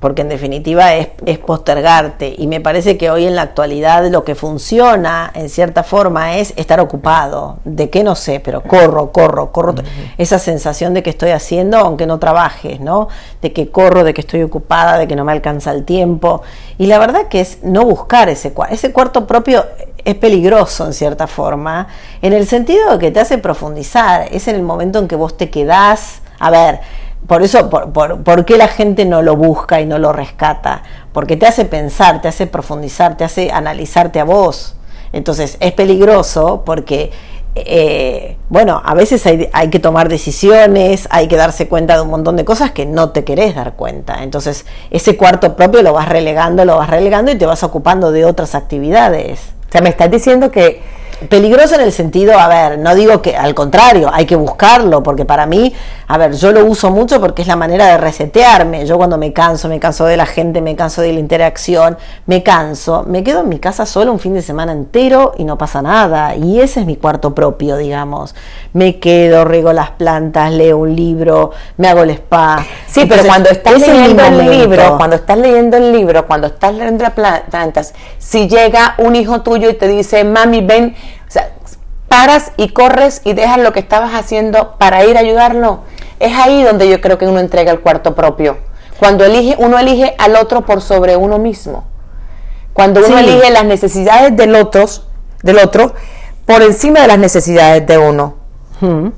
porque 0.00 0.22
en 0.22 0.28
definitiva 0.28 0.94
es, 0.94 1.08
postergarte. 1.38 2.34
Y 2.36 2.46
me 2.46 2.60
parece 2.60 2.96
que 2.96 3.10
hoy 3.10 3.26
en 3.26 3.36
la 3.36 3.42
actualidad 3.42 4.08
lo 4.10 4.24
que 4.24 4.34
funciona 4.34 5.30
en 5.34 5.48
cierta 5.48 5.82
forma 5.82 6.36
es 6.36 6.52
estar 6.56 6.80
ocupado. 6.80 7.58
¿De 7.64 7.90
qué 7.90 8.04
no 8.04 8.14
sé? 8.14 8.40
Pero 8.40 8.62
corro, 8.62 9.12
corro, 9.12 9.52
corro. 9.52 9.74
Esa 10.18 10.38
sensación 10.38 10.94
de 10.94 11.02
que 11.02 11.10
estoy 11.10 11.30
haciendo 11.30 11.78
aunque 11.78 12.06
no 12.06 12.18
trabajes, 12.18 12.80
¿no? 12.80 13.08
De 13.40 13.52
que 13.52 13.70
corro, 13.70 14.04
de 14.04 14.14
que 14.14 14.20
estoy 14.20 14.42
ocupada, 14.42 14.98
de 14.98 15.06
que 15.08 15.16
no 15.16 15.24
me 15.24 15.32
alcanza 15.32 15.72
el 15.72 15.84
tiempo. 15.84 16.42
Y 16.78 16.86
la 16.86 16.98
verdad 16.98 17.28
que 17.28 17.40
es 17.40 17.62
no 17.62 17.84
buscar 17.84 18.28
ese 18.28 18.52
cuarto. 18.52 18.74
Ese 18.74 18.92
cuarto 18.92 19.26
propio 19.26 19.64
es 20.04 20.14
peligroso 20.14 20.86
en 20.86 20.92
cierta 20.92 21.26
forma, 21.26 21.88
en 22.22 22.32
el 22.32 22.46
sentido 22.46 22.92
de 22.92 22.98
que 22.98 23.10
te 23.10 23.20
hace 23.20 23.38
profundizar. 23.38 24.28
Es 24.30 24.46
en 24.48 24.56
el 24.56 24.62
momento 24.62 24.98
en 24.98 25.08
que 25.08 25.16
vos 25.16 25.36
te 25.36 25.50
quedás. 25.50 26.22
A 26.38 26.50
ver, 26.50 26.80
por 27.26 27.42
eso, 27.42 27.68
por, 27.70 28.22
por, 28.22 28.44
qué 28.44 28.56
la 28.56 28.68
gente 28.68 29.04
no 29.04 29.22
lo 29.22 29.36
busca 29.36 29.80
y 29.80 29.86
no 29.86 29.98
lo 29.98 30.12
rescata? 30.12 30.82
Porque 31.12 31.36
te 31.36 31.46
hace 31.46 31.64
pensar, 31.64 32.20
te 32.20 32.28
hace 32.28 32.46
profundizar, 32.46 33.16
te 33.16 33.24
hace 33.24 33.50
analizarte 33.50 34.20
a 34.20 34.24
vos. 34.24 34.76
Entonces 35.12 35.56
es 35.60 35.72
peligroso 35.72 36.62
porque, 36.64 37.10
eh, 37.54 38.36
bueno, 38.48 38.80
a 38.84 38.94
veces 38.94 39.26
hay, 39.26 39.48
hay, 39.52 39.70
que 39.70 39.78
tomar 39.78 40.08
decisiones, 40.08 41.08
hay 41.10 41.26
que 41.26 41.36
darse 41.36 41.68
cuenta 41.68 41.96
de 41.96 42.02
un 42.02 42.10
montón 42.10 42.36
de 42.36 42.44
cosas 42.44 42.70
que 42.72 42.86
no 42.86 43.10
te 43.10 43.24
querés 43.24 43.54
dar 43.54 43.74
cuenta. 43.74 44.22
Entonces 44.22 44.66
ese 44.90 45.16
cuarto 45.16 45.56
propio 45.56 45.82
lo 45.82 45.92
vas 45.92 46.08
relegando, 46.08 46.64
lo 46.64 46.76
vas 46.76 46.90
relegando 46.90 47.32
y 47.32 47.38
te 47.38 47.46
vas 47.46 47.62
ocupando 47.62 48.12
de 48.12 48.24
otras 48.24 48.54
actividades. 48.54 49.40
O 49.68 49.72
sea, 49.72 49.80
me 49.80 49.88
estás 49.88 50.10
diciendo 50.10 50.50
que 50.50 50.82
Peligroso 51.28 51.76
en 51.76 51.80
el 51.80 51.92
sentido, 51.92 52.38
a 52.38 52.46
ver, 52.46 52.78
no 52.78 52.94
digo 52.94 53.22
que 53.22 53.36
al 53.36 53.54
contrario, 53.54 54.10
hay 54.12 54.26
que 54.26 54.36
buscarlo, 54.36 55.02
porque 55.02 55.24
para 55.24 55.46
mí, 55.46 55.72
a 56.08 56.18
ver, 56.18 56.34
yo 56.34 56.52
lo 56.52 56.64
uso 56.66 56.90
mucho 56.90 57.20
porque 57.20 57.42
es 57.42 57.48
la 57.48 57.56
manera 57.56 57.86
de 57.86 57.96
resetearme. 57.96 58.86
Yo 58.86 58.98
cuando 58.98 59.16
me 59.16 59.32
canso, 59.32 59.68
me 59.68 59.80
canso 59.80 60.04
de 60.04 60.16
la 60.16 60.26
gente, 60.26 60.60
me 60.60 60.76
canso 60.76 61.00
de 61.00 61.12
la 61.12 61.20
interacción, 61.20 61.96
me 62.26 62.42
canso, 62.42 63.04
me 63.06 63.24
quedo 63.24 63.40
en 63.40 63.48
mi 63.48 63.58
casa 63.58 63.86
solo 63.86 64.12
un 64.12 64.18
fin 64.18 64.34
de 64.34 64.42
semana 64.42 64.72
entero 64.72 65.32
y 65.38 65.44
no 65.44 65.56
pasa 65.56 65.80
nada. 65.80 66.36
Y 66.36 66.60
ese 66.60 66.80
es 66.80 66.86
mi 66.86 66.96
cuarto 66.96 67.34
propio, 67.34 67.76
digamos. 67.76 68.34
Me 68.74 68.98
quedo, 68.98 69.44
riego 69.44 69.72
las 69.72 69.92
plantas, 69.92 70.52
leo 70.52 70.78
un 70.78 70.94
libro, 70.94 71.52
me 71.78 71.88
hago 71.88 72.02
el 72.02 72.10
spa. 72.10 72.64
Sí, 72.86 73.06
pero 73.08 73.24
cuando 73.24 73.48
estás 73.48 73.80
leyendo 73.80 74.22
el 74.22 74.50
libro, 74.50 74.96
cuando 74.98 75.16
estás 75.16 75.38
leyendo 75.38 75.76
el 75.78 75.92
libro, 75.92 76.26
cuando 76.26 76.48
estás 76.48 76.74
leyendo 76.74 77.04
las 77.04 77.42
plantas, 77.42 77.94
si 78.18 78.48
llega 78.48 78.94
un 78.98 79.16
hijo 79.16 79.40
tuyo 79.40 79.70
y 79.70 79.74
te 79.74 79.88
dice, 79.88 80.24
mami, 80.24 80.60
ven, 80.60 80.94
o 81.26 81.30
sea, 81.30 81.52
paras 82.08 82.52
y 82.56 82.68
corres 82.68 83.20
y 83.24 83.32
dejas 83.32 83.58
lo 83.58 83.72
que 83.72 83.80
estabas 83.80 84.12
haciendo 84.14 84.76
para 84.78 85.04
ir 85.04 85.16
a 85.16 85.20
ayudarlo. 85.20 85.80
Es 86.20 86.36
ahí 86.38 86.62
donde 86.62 86.88
yo 86.88 87.00
creo 87.00 87.18
que 87.18 87.26
uno 87.26 87.40
entrega 87.40 87.72
el 87.72 87.80
cuarto 87.80 88.14
propio. 88.14 88.58
Cuando 88.98 89.24
elige, 89.24 89.56
uno 89.58 89.78
elige 89.78 90.14
al 90.18 90.36
otro 90.36 90.62
por 90.64 90.80
sobre 90.80 91.16
uno 91.16 91.38
mismo. 91.38 91.84
Cuando 92.72 93.00
uno 93.00 93.18
Sí. 93.18 93.24
elige 93.24 93.50
las 93.50 93.64
necesidades 93.64 94.36
del 94.36 94.54
otro, 94.54 94.86
del 95.42 95.58
otro 95.58 95.94
por 96.46 96.62
encima 96.62 97.00
de 97.00 97.08
las 97.08 97.18
necesidades 97.18 97.86
de 97.86 97.98
uno. 97.98 98.36
Mm. 98.80 99.08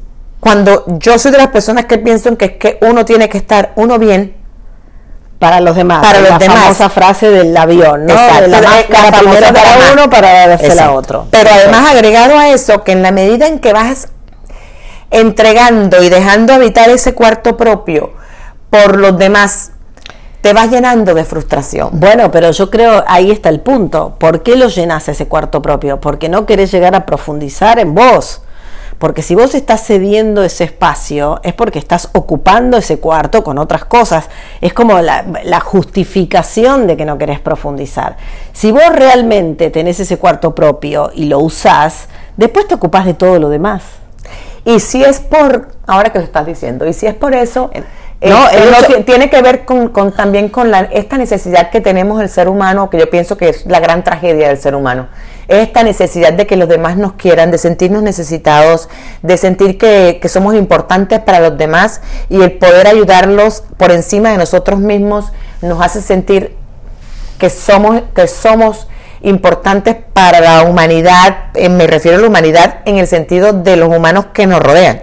Cuando 0.41 0.85
yo 0.99 1.19
soy 1.19 1.33
de 1.33 1.39
las 1.39 1.49
personas 1.49 1.85
que 1.87 1.99
piensan 1.99 2.37
que 2.37 2.45
es 2.47 2.53
que 2.53 2.79
uno 2.83 3.05
tiene 3.05 3.29
que 3.29 3.39
estar 3.39 3.73
uno 3.77 3.99
bien 3.99 4.37
Para 5.39 5.61
los 5.61 5.77
demás. 5.77 6.01
Para 6.03 6.21
los 6.21 6.31
la 6.31 6.39
demás. 6.39 6.59
famosa 6.59 6.89
frase 6.89 7.31
del 7.31 7.57
avión, 7.57 8.07
¿no? 8.07 8.13
Exacto, 8.13 8.43
De 8.43 8.49
la 8.49 8.61
máscara 8.61 9.11
la 9.11 9.19
primero 9.19 9.47
para 9.53 9.93
uno 9.93 10.11
para 10.11 10.49
dársela 10.49 10.87
a 10.87 10.93
otro. 10.93 11.27
Pero 11.31 11.51
además 11.51 11.91
agregado 11.91 12.37
a 12.37 12.49
eso, 12.49 12.83
que 12.83 12.93
en 12.93 13.03
la 13.03 13.13
medida 13.13 13.47
en 13.47 13.61
que 13.61 13.73
vas 13.73 14.09
entregando 15.11 16.03
y 16.03 16.09
dejando 16.09 16.53
habitar 16.53 16.91
ese 16.91 17.15
cuarto 17.15 17.57
propio 17.57 18.13
por 18.71 18.99
los 18.99 19.17
demás, 19.17 19.71
te 20.41 20.53
vas 20.53 20.71
llenando 20.71 21.15
de 21.15 21.25
frustración. 21.25 21.91
Bueno, 21.93 22.31
pero 22.31 22.51
yo 22.51 22.69
creo 22.71 23.05
ahí 23.07 23.31
está 23.31 23.49
el 23.49 23.61
punto. 23.61 24.17
¿Por 24.19 24.43
qué 24.43 24.57
lo 24.57 24.69
llenas 24.69 25.09
ese 25.09 25.29
cuarto 25.29 25.63
propio? 25.63 26.01
Porque 26.01 26.29
no 26.29 26.47
querés 26.47 26.71
llegar 26.73 26.95
a 26.95 27.07
profundizar 27.07 27.79
en 27.79 27.95
vos. 27.95 28.43
Porque 28.99 29.23
si 29.23 29.37
vos 29.37 29.55
estás 29.55 29.85
cediendo 29.87 30.43
ese 30.43 30.65
espacio, 30.65 31.41
es 31.45 31.55
porque 31.55 31.79
estás 31.79 32.09
ocupando 32.15 32.77
ese 32.77 32.99
cuarto 32.99 33.45
con 33.45 33.59
otras 33.59 33.85
cosas. 33.85 34.29
Es 34.61 34.73
como 34.75 34.99
la, 35.01 35.25
la 35.45 35.61
justificación 35.61 36.87
de 36.89 36.97
que 36.97 37.05
no 37.05 37.17
querés 37.19 37.39
profundizar. 37.39 38.17
Si 38.53 38.73
vos 38.73 38.89
realmente 38.91 39.71
tenés 39.71 40.01
ese 40.01 40.19
cuarto 40.19 40.55
propio 40.55 41.11
y 41.15 41.27
lo 41.27 41.39
usás, 41.39 42.09
después 42.37 42.67
te 42.67 42.75
ocupás 42.75 43.05
de 43.07 43.15
todo 43.15 43.39
lo 43.39 43.49
demás. 43.51 43.83
Y 44.65 44.81
si 44.81 45.05
es 45.05 45.21
por, 45.21 45.69
ahora 45.87 46.11
que 46.11 46.19
lo 46.19 46.25
estás 46.25 46.45
diciendo, 46.47 46.87
y 46.87 46.93
si 46.93 47.07
es 47.07 47.15
por 47.15 47.35
eso, 47.35 47.71
eh, 47.73 47.83
no, 48.29 48.49
el 48.51 48.71
no, 48.71 48.79
hecho- 48.79 48.97
ti- 48.97 49.03
tiene 49.05 49.31
que 49.31 49.41
ver 49.41 49.65
con, 49.65 49.89
con 49.91 50.11
también 50.13 50.49
con 50.49 50.71
la, 50.73 50.81
esta 50.93 51.17
necesidad 51.17 51.71
que 51.71 51.81
tenemos 51.81 52.21
el 52.21 52.29
ser 52.29 52.49
humano, 52.49 52.91
que 52.91 52.99
yo 52.99 53.09
pienso 53.09 53.37
que 53.37 53.49
es 53.51 53.65
la 53.67 53.79
gran 53.79 54.03
tragedia 54.03 54.49
del 54.49 54.59
ser 54.59 54.75
humano. 54.75 55.07
Es 55.49 55.67
esta 55.67 55.83
necesidad 55.83 56.35
de 56.35 56.47
que 56.47 56.57
los 56.57 56.69
demás 56.69 56.97
nos 56.97 57.15
quieran, 57.15 57.51
de 57.51 57.59
sentirnos 57.59 58.03
necesitados, 58.03 58.89
de 59.23 59.37
sentir 59.39 59.79
que, 59.79 60.19
que 60.21 60.29
somos 60.29 60.55
importantes 60.55 61.21
para 61.21 61.41
los 61.41 61.57
demás 61.57 62.03
y 62.29 62.43
el 62.43 62.53
poder 62.53 62.87
ayudarlos 62.87 63.65
por 63.79 63.91
encima 63.91 64.31
de 64.31 64.39
nosotros 64.39 64.79
mismos 64.79 65.33
nos 65.63 65.81
hace 65.83 66.03
sentir 66.03 66.55
que 67.39 67.51
somos, 67.51 68.03
que 68.15 68.27
somos 68.29 68.89
importantes 69.23 69.97
para 70.13 70.41
la 70.41 70.63
humanidad, 70.63 71.51
eh, 71.55 71.69
me 71.69 71.87
refiero 71.87 72.19
a 72.19 72.21
la 72.21 72.29
humanidad 72.29 72.81
en 72.85 72.99
el 72.99 73.07
sentido 73.07 73.53
de 73.53 73.77
los 73.77 73.89
humanos 73.89 74.27
que 74.33 74.47
nos 74.47 74.61
rodean. 74.61 75.03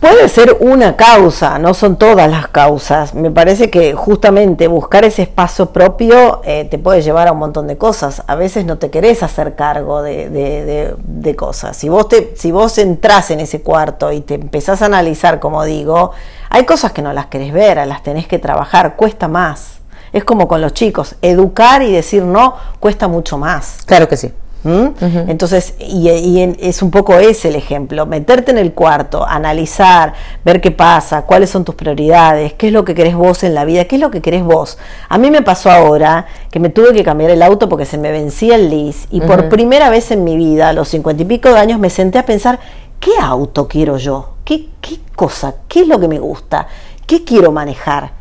Puede 0.00 0.30
ser 0.30 0.56
una 0.60 0.96
causa, 0.96 1.58
no 1.58 1.74
son 1.74 1.96
todas 1.96 2.30
las 2.30 2.48
causas. 2.48 3.12
Me 3.14 3.30
parece 3.30 3.68
que 3.68 3.92
justamente 3.92 4.66
buscar 4.66 5.04
ese 5.04 5.20
espacio 5.22 5.66
propio 5.66 6.40
eh, 6.42 6.64
te 6.70 6.78
puede 6.78 7.02
llevar 7.02 7.28
a 7.28 7.32
un 7.32 7.38
montón 7.38 7.66
de 7.66 7.76
cosas. 7.76 8.22
A 8.26 8.34
veces 8.34 8.64
no 8.64 8.78
te 8.78 8.88
querés 8.90 9.22
hacer 9.22 9.56
cargo 9.56 10.02
de, 10.02 10.30
de- 10.30 10.64
de- 10.64 10.94
de 11.04 11.36
cosas. 11.36 11.76
Si 11.76 11.90
vos, 11.90 12.08
te, 12.08 12.32
si 12.34 12.50
vos 12.50 12.78
entrás 12.78 13.30
en 13.30 13.40
ese 13.40 13.60
cuarto 13.60 14.10
y 14.10 14.22
te 14.22 14.34
empezás 14.36 14.80
a 14.80 14.86
analizar, 14.86 15.38
como 15.38 15.64
digo, 15.64 16.12
hay 16.48 16.64
cosas 16.64 16.92
que 16.92 17.02
no 17.02 17.12
las 17.12 17.26
querés 17.26 17.52
ver, 17.52 17.86
las 17.86 18.02
tenés 18.02 18.26
que 18.26 18.38
trabajar, 18.38 18.96
cuesta 18.96 19.28
más. 19.28 19.80
Es 20.14 20.24
como 20.24 20.48
con 20.48 20.62
los 20.62 20.72
chicos, 20.72 21.14
educar 21.20 21.82
y 21.82 21.92
decir 21.92 22.22
no 22.24 22.54
cuesta 22.80 23.06
mucho 23.06 23.36
más. 23.36 23.76
Claro 23.84 24.08
que 24.08 24.16
sí. 24.16 24.32
¿Mm? 24.62 24.88
Entonces, 25.28 25.74
y, 25.78 26.08
es 26.60 26.82
un 26.82 26.90
poco 26.90 27.14
ese 27.14 27.48
el 27.48 27.56
ejemplo, 27.56 28.04
meterte 28.04 28.50
en 28.50 28.58
el 28.58 28.74
cuarto, 28.74 29.26
analizar, 29.26 30.12
ver 30.44 30.60
qué 30.60 30.70
pasa, 30.70 31.22
cuáles 31.22 31.48
son 31.48 31.64
tus 31.64 31.74
prioridades, 31.74 32.52
qué 32.54 32.66
es 32.66 32.72
lo 32.72 32.84
que 32.84 32.94
querés 32.94 33.14
vos 33.14 33.42
en 33.42 33.54
la 33.54 33.64
vida, 33.64 33.86
qué 33.86 33.96
es 33.96 34.02
lo 34.02 34.10
que 34.10 34.20
querés 34.20 34.44
vos. 34.44 34.78
A 35.08 35.16
mí 35.16 35.30
me 35.30 35.40
pasó 35.42 35.70
ahora 35.70 36.26
que 36.50 36.60
me 36.60 36.68
tuve 36.68 36.92
que 36.92 37.02
cambiar 37.02 37.30
el 37.30 37.42
auto 37.42 37.68
porque 37.68 37.86
se 37.86 37.96
me 37.96 38.12
vencía 38.12 38.56
el 38.56 38.68
lease 38.68 39.08
y 39.10 39.22
por 39.22 39.48
primera 39.48 39.88
vez 39.88 40.10
en 40.10 40.24
mi 40.24 40.36
vida, 40.36 40.68
a 40.68 40.72
los 40.74 40.88
cincuenta 40.88 41.22
y 41.22 41.26
pico 41.26 41.48
de 41.48 41.58
años, 41.58 41.78
me 41.78 41.88
senté 41.88 42.18
a 42.18 42.26
pensar, 42.26 42.60
¿qué 42.98 43.12
auto 43.20 43.66
quiero 43.66 43.96
yo? 43.96 44.34
¿Qué, 44.44 44.68
qué 44.82 44.98
cosa? 45.16 45.54
¿Qué 45.68 45.80
es 45.80 45.88
lo 45.88 45.98
que 45.98 46.08
me 46.08 46.18
gusta? 46.18 46.66
¿Qué 47.06 47.24
quiero 47.24 47.50
manejar? 47.50 48.19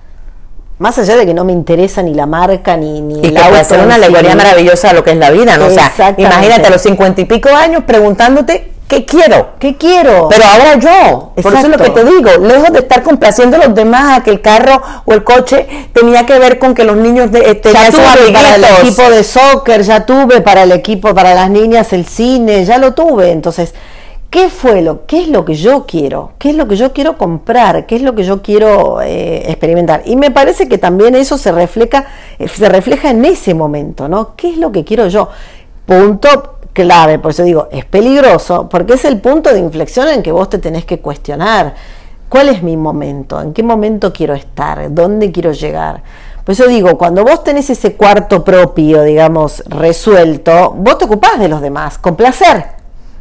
Más 0.79 0.97
allá 0.97 1.17
de 1.17 1.25
que 1.25 1.33
no 1.33 1.43
me 1.43 1.51
interesa 1.51 2.01
ni 2.01 2.13
la 2.13 2.25
marca 2.25 2.77
ni, 2.77 3.01
ni 3.01 3.19
Y 3.19 3.27
el 3.27 3.37
auto 3.37 3.63
ser 3.65 3.81
una 3.81 3.95
sí. 3.95 4.03
alegoría 4.03 4.33
maravillosa 4.35 4.87
de 4.87 4.93
lo 4.93 5.03
que 5.03 5.11
es 5.11 5.17
la 5.17 5.29
vida, 5.29 5.57
¿no? 5.57 5.67
O 5.67 5.69
sea, 5.69 5.91
imagínate 6.17 6.67
a 6.67 6.69
los 6.69 6.81
cincuenta 6.81 7.19
y 7.19 7.25
pico 7.25 7.49
años 7.49 7.83
preguntándote 7.85 8.71
qué 8.87 9.05
quiero. 9.05 9.49
¿Qué 9.59 9.75
quiero? 9.75 10.27
Pero 10.29 10.43
ahora 10.45 10.79
yo, 10.79 11.33
por 11.41 11.53
eso 11.53 11.67
es 11.67 11.69
lo 11.69 11.77
que 11.77 11.89
te 11.89 12.03
digo, 12.05 12.31
lejos 12.41 12.71
de 12.71 12.79
estar 12.79 13.03
complaciendo 13.03 13.57
a 13.57 13.67
los 13.67 13.75
demás, 13.75 14.17
a 14.17 14.23
que 14.23 14.31
el 14.31 14.41
carro 14.41 14.81
o 15.05 15.13
el 15.13 15.23
coche 15.25 15.67
tenía 15.93 16.25
que 16.25 16.39
ver 16.39 16.59
con 16.59 16.73
que 16.73 16.85
los 16.85 16.95
niños 16.95 17.29
de, 17.31 17.39
eh, 17.39 17.61
ya 17.61 17.91
tuve 17.91 18.31
para 18.31 18.55
el 18.55 18.63
equipo 18.63 19.09
de 19.09 19.23
soccer, 19.23 19.83
ya 19.83 20.05
tuve 20.05 20.41
para 20.41 20.63
el 20.63 20.71
equipo, 20.71 21.13
para 21.13 21.35
las 21.35 21.49
niñas 21.49 21.93
el 21.93 22.05
cine, 22.05 22.65
ya 22.65 22.77
lo 22.77 22.93
tuve. 22.93 23.31
Entonces, 23.31 23.73
¿qué 24.29 24.49
fue 24.49 24.81
lo, 24.81 25.05
qué 25.05 25.21
es 25.21 25.27
lo 25.27 25.45
que 25.45 25.55
yo 25.55 25.85
quiero? 25.85 26.33
¿Qué 26.37 26.51
es 26.51 26.55
lo 26.55 26.67
que 26.67 26.75
yo 26.75 26.93
quiero 26.93 27.17
comprar? 27.17 27.85
¿Qué 27.85 27.95
es 27.95 28.01
lo 28.01 28.15
que 28.15 28.23
yo 28.23 28.41
quiero 28.41 29.01
eh, 29.01 29.49
experimentar? 29.49 30.03
Y 30.05 30.15
me 30.15 30.31
parece 30.31 30.67
que 30.67 30.77
también 30.77 31.15
eso 31.15 31.37
se 31.37 31.51
refleja, 31.51 32.05
eh, 32.37 32.47
se 32.47 32.69
refleja 32.69 33.09
en 33.09 33.25
ese 33.25 33.53
momento, 33.53 34.07
¿no? 34.07 34.35
¿Qué 34.35 34.51
es 34.51 34.57
lo 34.57 34.71
que 34.71 34.83
quiero 34.83 35.07
yo? 35.07 35.29
Punto 35.85 36.59
clave, 36.73 37.19
por 37.19 37.31
eso 37.31 37.43
digo, 37.43 37.67
es 37.71 37.85
peligroso, 37.85 38.69
porque 38.69 38.93
es 38.93 39.05
el 39.05 39.19
punto 39.19 39.51
de 39.51 39.59
inflexión 39.59 40.07
en 40.07 40.21
que 40.21 40.31
vos 40.31 40.49
te 40.49 40.59
tenés 40.59 40.85
que 40.85 40.99
cuestionar. 40.99 41.73
¿Cuál 42.29 42.49
es 42.49 42.61
mi 42.61 42.77
momento? 42.77 43.41
¿En 43.41 43.53
qué 43.53 43.63
momento 43.63 44.13
quiero 44.13 44.35
estar? 44.35 44.93
¿Dónde 44.93 45.31
quiero 45.31 45.51
llegar? 45.51 46.03
Por 46.45 46.53
eso 46.53 46.67
digo, 46.67 46.97
cuando 46.97 47.23
vos 47.23 47.43
tenés 47.43 47.69
ese 47.71 47.95
cuarto 47.95 48.43
propio, 48.43 49.01
digamos, 49.01 49.63
resuelto, 49.67 50.73
vos 50.77 50.97
te 50.99 51.05
ocupás 51.05 51.39
de 51.39 51.47
los 51.47 51.59
demás, 51.59 51.97
con 51.97 52.15
placer, 52.15 52.78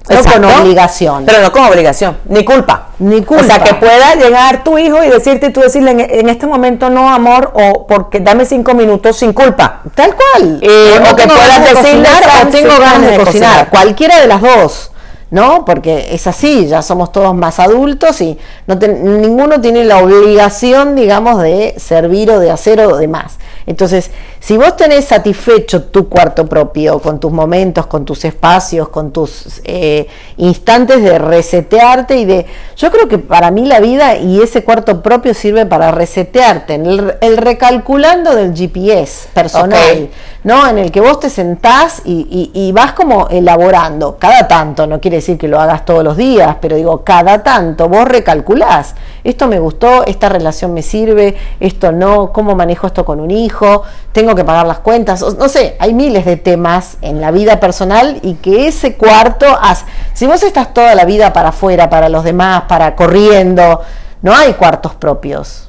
no 0.09 0.23
con 0.25 0.45
obligación. 0.62 1.25
Pero 1.27 1.41
no 1.43 1.53
con 1.53 1.65
obligación, 1.65 2.17
ni 2.29 2.45
culpa. 2.45 2.88
Ni 2.99 3.17
O 3.17 3.19
sea, 3.19 3.27
culpa. 3.27 3.65
que 3.65 3.75
pueda 3.75 4.15
llegar 4.17 4.65
tu 4.65 4.77
hijo 4.79 5.03
y 5.05 5.09
decirte 5.09 5.50
tú 5.50 5.61
decirle 5.61 5.91
en, 5.93 6.00
en 6.00 6.29
este 6.29 6.47
momento 6.47 6.91
no, 6.91 7.09
amor, 7.09 7.53
o 7.55 7.87
porque 7.87 8.21
dame 8.21 8.45
cinco 8.45 8.75
minutos 8.75 9.17
sin 9.19 9.33
culpa. 9.33 9.83
Tal 9.95 10.15
cual. 10.15 10.59
Eh, 10.62 11.00
o 11.11 11.15
que 11.17 11.27
puedas 11.27 11.61
decirle, 11.61 11.81
cocinar 12.09 12.23
"Fran, 12.23 12.49
o 12.49 12.50
tengo 12.50 12.79
ganas 12.79 13.11
de 13.11 13.19
cocinar. 13.19 13.25
cocinar". 13.25 13.71
Cualquiera 13.71 14.21
de 14.21 14.27
las 14.27 14.41
dos. 14.43 14.91
¿No? 15.31 15.67
Porque 15.67 16.09
es 16.15 16.27
así, 16.27 16.67
ya 16.69 16.81
somos 16.81 17.12
todos 17.12 17.35
más 17.35 17.59
adultos 17.61 18.19
y 18.23 18.38
no 18.67 18.79
ten- 18.79 19.21
ninguno 19.21 19.61
tiene 19.61 19.85
la 19.85 19.99
obligación, 19.99 20.97
digamos, 20.97 21.43
de 21.43 21.75
servir 21.79 22.31
o 22.31 22.41
de 22.41 22.50
hacer 22.50 22.81
o 22.81 22.97
de 22.97 23.09
más. 23.09 23.35
Entonces, 23.67 24.11
si 24.49 24.57
vos 24.57 24.76
tenés 24.76 25.05
satisfecho 25.05 25.83
tu 25.83 26.09
cuarto 26.09 26.47
propio, 26.47 27.00
con 27.00 27.21
tus 27.21 27.31
momentos, 27.31 27.85
con 27.87 28.07
tus 28.07 28.25
espacios, 28.25 28.88
con 28.88 29.11
tus 29.11 29.61
eh, 29.64 30.07
instantes 30.38 31.02
de 31.02 31.19
resetearte 31.19 32.17
y 32.17 32.25
de... 32.25 32.47
Yo 32.75 32.90
creo 32.90 33.09
que 33.09 33.19
para 33.19 33.50
mí 33.50 33.67
la 33.67 33.78
vida 33.81 34.17
y 34.17 34.40
ese 34.40 34.64
cuarto 34.64 35.02
propio 35.02 35.35
sirve 35.35 35.67
para 35.67 35.90
resetearte, 35.90 36.76
en 36.76 36.87
el, 36.87 37.14
el 37.21 37.37
recalculando 37.37 38.35
del 38.35 38.55
GPS 38.57 39.28
personal. 39.35 40.09
¿no? 40.45 40.67
En 40.67 40.78
el 40.78 40.90
que 40.93 41.00
vos 41.02 41.21
te 41.21 41.28
sentás 41.28 42.00
y, 42.07 42.50
y- 42.55 42.69
y 42.69 42.73
vas 42.73 42.93
como 42.93 43.28
elaborando, 43.28 44.17
cada 44.19 44.49
tanto, 44.49 44.87
no 44.87 44.99
quiere 44.99 45.17
decir 45.19 45.37
que 45.37 45.49
lo 45.49 45.61
hagas 45.61 45.85
todos 45.85 46.02
los 46.02 46.17
días, 46.17 46.57
pero 46.61 46.76
digo, 46.76 47.02
cada 47.05 47.43
tanto 47.43 47.88
vos 47.88 48.07
recalculás, 48.07 48.95
esto 49.25 49.47
me 49.49 49.59
gustó, 49.59 50.07
esta 50.07 50.28
relación 50.31 50.73
me 50.73 50.83
sirve, 50.83 51.37
esto 51.61 51.93
no, 51.93 52.33
cómo 52.33 52.55
manejo 52.55 52.87
esto 52.87 53.05
con 53.05 53.21
un 53.21 53.31
hijo, 53.31 53.83
tengo 54.12 54.35
que 54.38 54.45
pagar 54.45 54.66
las 54.66 54.78
cuentas, 54.78 55.21
no 55.37 55.49
sé, 55.49 55.76
hay 55.78 55.92
miles 55.92 56.25
de 56.25 56.37
temas 56.37 56.97
en 57.02 57.21
la 57.21 57.30
vida 57.30 57.61
personal 57.61 58.18
y 58.23 58.35
que 58.37 58.66
ese 58.68 58.95
cuarto, 58.95 59.47
haz- 59.61 59.85
si 60.14 60.26
vos 60.26 60.42
estás 60.42 60.73
toda 60.73 60.95
la 60.95 61.04
vida 61.04 61.33
para 61.33 61.50
afuera, 61.50 61.90
para 61.90 62.09
los 62.09 62.25
demás, 62.25 62.62
para 62.68 62.97
corriendo, 62.97 63.83
no 64.23 64.35
hay 64.35 64.54
cuartos 64.54 64.95
propios. 64.95 65.64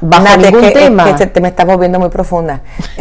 Bajo 0.00 0.26
es 0.26 0.38
ningún 0.38 0.64
es 0.64 0.72
tema. 0.74 1.04
que 1.04 1.12
te, 1.14 1.26
te 1.28 1.40
me 1.40 1.48
estás 1.48 1.64
volviendo 1.64 2.00
muy 2.00 2.08
profunda. 2.08 2.62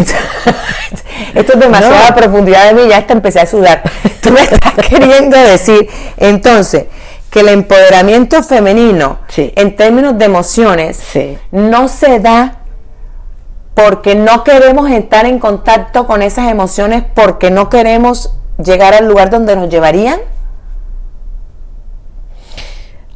Esto 1.33 1.53
es 1.53 1.59
demasiada 1.59 2.09
No. 2.09 2.15
profundidad 2.15 2.67
de 2.67 2.73
mí, 2.73 2.87
ya 2.89 2.97
hasta 2.97 3.13
empecé 3.13 3.39
a 3.39 3.45
sudar. 3.47 3.81
Tú 4.21 4.31
me 4.31 4.41
estás 4.41 4.73
queriendo 4.87 5.37
decir, 5.37 5.89
entonces, 6.17 6.85
que 7.29 7.39
el 7.41 7.49
empoderamiento 7.49 8.41
femenino, 8.43 9.19
Sí. 9.27 9.51
en 9.55 9.75
términos 9.75 10.17
de 10.17 10.25
emociones, 10.25 10.97
Sí. 10.97 11.37
no 11.51 11.87
se 11.87 12.19
da 12.19 12.59
porque 13.77 14.15
no 14.15 14.43
queremos 14.43 14.89
estar 14.89 15.27
en 15.27 15.38
contacto 15.38 16.07
con 16.07 16.24
esas 16.24 16.50
emociones, 16.50 17.03
porque 17.13 17.51
no 17.51 17.69
queremos 17.69 18.34
llegar 18.57 18.96
al 18.96 19.07
lugar 19.07 19.29
donde 19.29 19.55
nos 19.55 19.69
llevarían. 19.69 20.19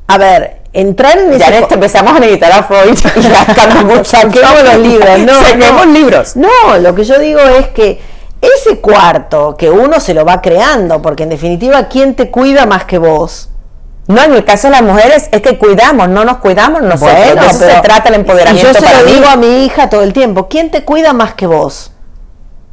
A 0.06 0.20
ver, 0.20 0.62
entrar 0.72 1.18
en 1.18 1.32
Ya 1.32 1.48
ese 1.48 1.58
en 1.58 1.64
esto 1.64 1.74
empezamos 1.74 2.16
a 2.16 2.20
meditar 2.20 2.52
a 2.52 2.62
Freud 2.62 2.96
y 3.16 3.84
mucho. 3.86 4.04
Saquemos 4.04 4.64
los 4.64 4.78
libros, 4.78 5.20
no, 5.22 5.34
Saquemos 5.34 5.88
no. 5.88 5.94
libros. 5.94 6.36
No, 6.36 6.78
lo 6.80 6.94
que 6.94 7.06
yo 7.06 7.18
digo 7.18 7.40
es 7.40 7.70
que 7.70 8.00
ese 8.40 8.78
cuarto 8.82 9.58
que 9.58 9.72
uno 9.72 10.00
se 10.00 10.14
lo 10.14 10.26
va 10.26 10.44
creando, 10.44 11.02
porque 11.02 11.24
en 11.24 11.30
definitiva, 11.30 11.88
¿quién 11.88 12.14
te 12.14 12.30
cuida 12.30 12.68
más 12.68 12.86
que 12.86 13.00
vos? 13.00 13.50
No, 14.12 14.24
en 14.24 14.34
el 14.34 14.44
caso 14.46 14.68
de 14.68 14.72
las 14.72 14.82
mujeres 14.84 15.30
es 15.32 15.42
que 15.42 15.58
cuidamos, 15.58 16.10
no 16.10 16.26
nos 16.26 16.38
cuidamos 16.38 16.82
nosotros. 16.82 17.16
de 17.16 17.28
eso 17.30 17.60
pero- 17.60 17.76
se 17.76 17.82
trata 17.82 18.10
el 18.10 18.16
empoderamiento 18.16 18.70
Y 18.70 18.74
yo 18.74 18.80
se 18.80 18.86
para 18.86 19.00
lo 19.02 19.06
mí. 19.08 19.14
digo 19.14 19.26
a 19.28 19.36
mi 19.36 19.66
hija 19.66 19.90
todo 19.90 20.02
el 20.04 20.14
tiempo, 20.14 20.48
¿quién 20.50 20.70
te 20.72 20.84
cuida 20.84 21.14
más 21.14 21.34
que 21.34 21.48
vos? 21.48 21.92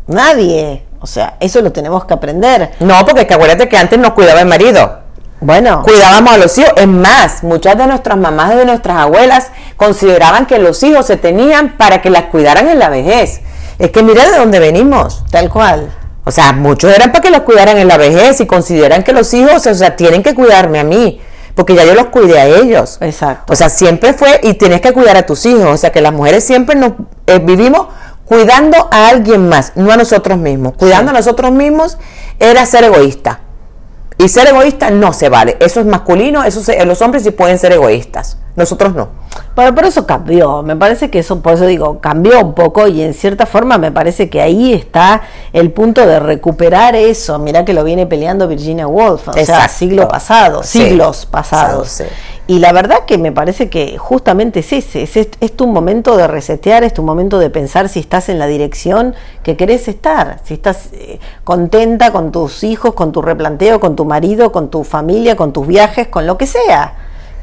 Nadie. 0.06 0.84
O 1.00 1.06
sea, 1.06 1.36
eso 1.40 1.60
lo 1.60 1.70
tenemos 1.72 2.04
que 2.04 2.14
aprender. 2.14 2.72
No, 2.80 3.04
porque 3.04 3.22
es 3.22 3.26
que 3.26 3.34
acuérdate 3.34 3.68
que 3.68 3.76
antes 3.76 3.98
nos 3.98 4.12
cuidaba 4.12 4.40
el 4.40 4.46
marido. 4.46 5.00
Bueno, 5.40 5.82
Cuidábamos 5.84 6.34
a 6.34 6.36
los 6.38 6.58
hijos. 6.58 6.72
Es 6.76 6.88
más, 6.88 7.44
muchas 7.44 7.78
de 7.78 7.86
nuestras 7.86 8.18
mamás 8.18 8.52
y 8.54 8.56
de 8.56 8.64
nuestras 8.64 8.96
abuelas 8.98 9.48
consideraban 9.76 10.46
que 10.46 10.58
los 10.58 10.82
hijos 10.82 11.06
se 11.06 11.16
tenían 11.16 11.76
para 11.76 12.02
que 12.02 12.10
las 12.10 12.24
cuidaran 12.24 12.66
en 12.68 12.80
la 12.80 12.88
vejez. 12.88 13.42
Es 13.78 13.90
que 13.92 14.02
mira 14.02 14.28
de 14.28 14.36
dónde 14.36 14.58
venimos. 14.58 15.24
tal 15.30 15.48
cual. 15.50 15.94
O 16.24 16.30
sea, 16.32 16.52
muchos 16.52 16.92
eran 16.92 17.12
para 17.12 17.22
que 17.22 17.30
los 17.30 17.42
cuidaran 17.42 17.78
en 17.78 17.86
la 17.86 17.96
vejez 17.96 18.40
y 18.40 18.46
consideran 18.46 19.04
que 19.04 19.12
los 19.12 19.32
hijos, 19.32 19.66
o 19.66 19.74
sea, 19.74 19.94
tienen 19.94 20.22
que 20.24 20.34
cuidarme 20.34 20.80
a 20.80 20.84
mí, 20.84 21.20
porque 21.58 21.74
ya 21.74 21.84
yo 21.84 21.94
los 21.94 22.06
cuidé 22.06 22.38
a 22.38 22.46
ellos. 22.46 22.98
Exacto. 23.00 23.52
O 23.52 23.56
sea, 23.56 23.68
siempre 23.68 24.12
fue 24.12 24.38
y 24.44 24.54
tienes 24.54 24.80
que 24.80 24.92
cuidar 24.92 25.16
a 25.16 25.26
tus 25.26 25.44
hijos. 25.44 25.64
O 25.66 25.76
sea, 25.76 25.90
que 25.90 26.00
las 26.00 26.12
mujeres 26.12 26.44
siempre 26.44 26.76
nos 26.76 26.92
eh, 27.26 27.40
vivimos 27.40 27.88
cuidando 28.24 28.76
a 28.92 29.08
alguien 29.08 29.48
más, 29.48 29.72
no 29.74 29.90
a 29.90 29.96
nosotros 29.96 30.38
mismos. 30.38 30.74
Cuidando 30.78 31.10
a 31.10 31.14
nosotros 31.14 31.50
mismos 31.50 31.98
era 32.38 32.64
ser 32.64 32.84
egoísta. 32.84 33.40
Y 34.18 34.28
ser 34.28 34.46
egoísta 34.46 34.90
no 34.90 35.12
se 35.12 35.28
vale. 35.30 35.56
Eso 35.58 35.80
es 35.80 35.86
masculino, 35.86 36.44
eso 36.44 36.62
se- 36.62 36.84
los 36.84 37.02
hombres 37.02 37.24
sí 37.24 37.32
pueden 37.32 37.58
ser 37.58 37.72
egoístas. 37.72 38.38
Nosotros 38.58 38.92
no. 38.94 39.08
Bueno, 39.54 39.72
pero 39.74 39.86
eso 39.86 40.04
cambió. 40.04 40.62
Me 40.64 40.74
parece 40.76 41.10
que 41.10 41.20
eso, 41.20 41.40
por 41.40 41.54
eso 41.54 41.64
digo, 41.66 42.00
cambió 42.00 42.40
un 42.40 42.54
poco 42.54 42.88
y 42.88 43.02
en 43.02 43.14
cierta 43.14 43.46
forma 43.46 43.78
me 43.78 43.92
parece 43.92 44.28
que 44.28 44.40
ahí 44.42 44.72
está 44.72 45.22
el 45.52 45.70
punto 45.70 46.04
de 46.04 46.18
recuperar 46.18 46.96
eso. 46.96 47.38
Mirá 47.38 47.64
que 47.64 47.72
lo 47.72 47.84
viene 47.84 48.06
peleando 48.06 48.48
Virginia 48.48 48.88
Woolf, 48.88 49.28
o 49.28 49.32
sea, 49.32 49.42
Exacto. 49.42 49.72
siglo 49.76 50.08
pasado, 50.08 50.62
Sí. 50.64 50.82
siglos 50.82 51.24
pasados. 51.26 51.88
Sí. 51.88 52.04
Y 52.48 52.58
la 52.58 52.72
verdad 52.72 53.04
que 53.06 53.16
me 53.18 53.30
parece 53.30 53.68
que 53.68 53.96
justamente 53.98 54.60
es 54.60 54.72
ese, 54.72 55.02
es, 55.02 55.16
es, 55.16 55.28
es 55.40 55.52
tu 55.56 55.66
momento 55.66 56.16
de 56.16 56.26
resetear, 56.26 56.82
es 56.82 56.94
tu 56.94 57.02
momento 57.02 57.38
de 57.38 57.50
pensar 57.50 57.88
si 57.88 58.00
estás 58.00 58.28
en 58.28 58.38
la 58.38 58.46
dirección 58.46 59.14
que 59.42 59.56
querés 59.56 59.86
estar, 59.86 60.40
si 60.44 60.54
estás 60.54 60.88
eh, 60.94 61.20
contenta 61.44 62.10
con 62.10 62.32
tus 62.32 62.64
hijos, 62.64 62.94
con 62.94 63.12
tu 63.12 63.22
replanteo, 63.22 63.78
con 63.80 63.94
tu 63.96 64.04
marido, 64.04 64.50
con 64.50 64.68
tu 64.70 64.82
familia, 64.82 65.36
con 65.36 65.52
tus 65.52 65.66
viajes, 65.66 66.08
con 66.08 66.26
lo 66.26 66.36
que 66.38 66.46
sea 66.46 66.94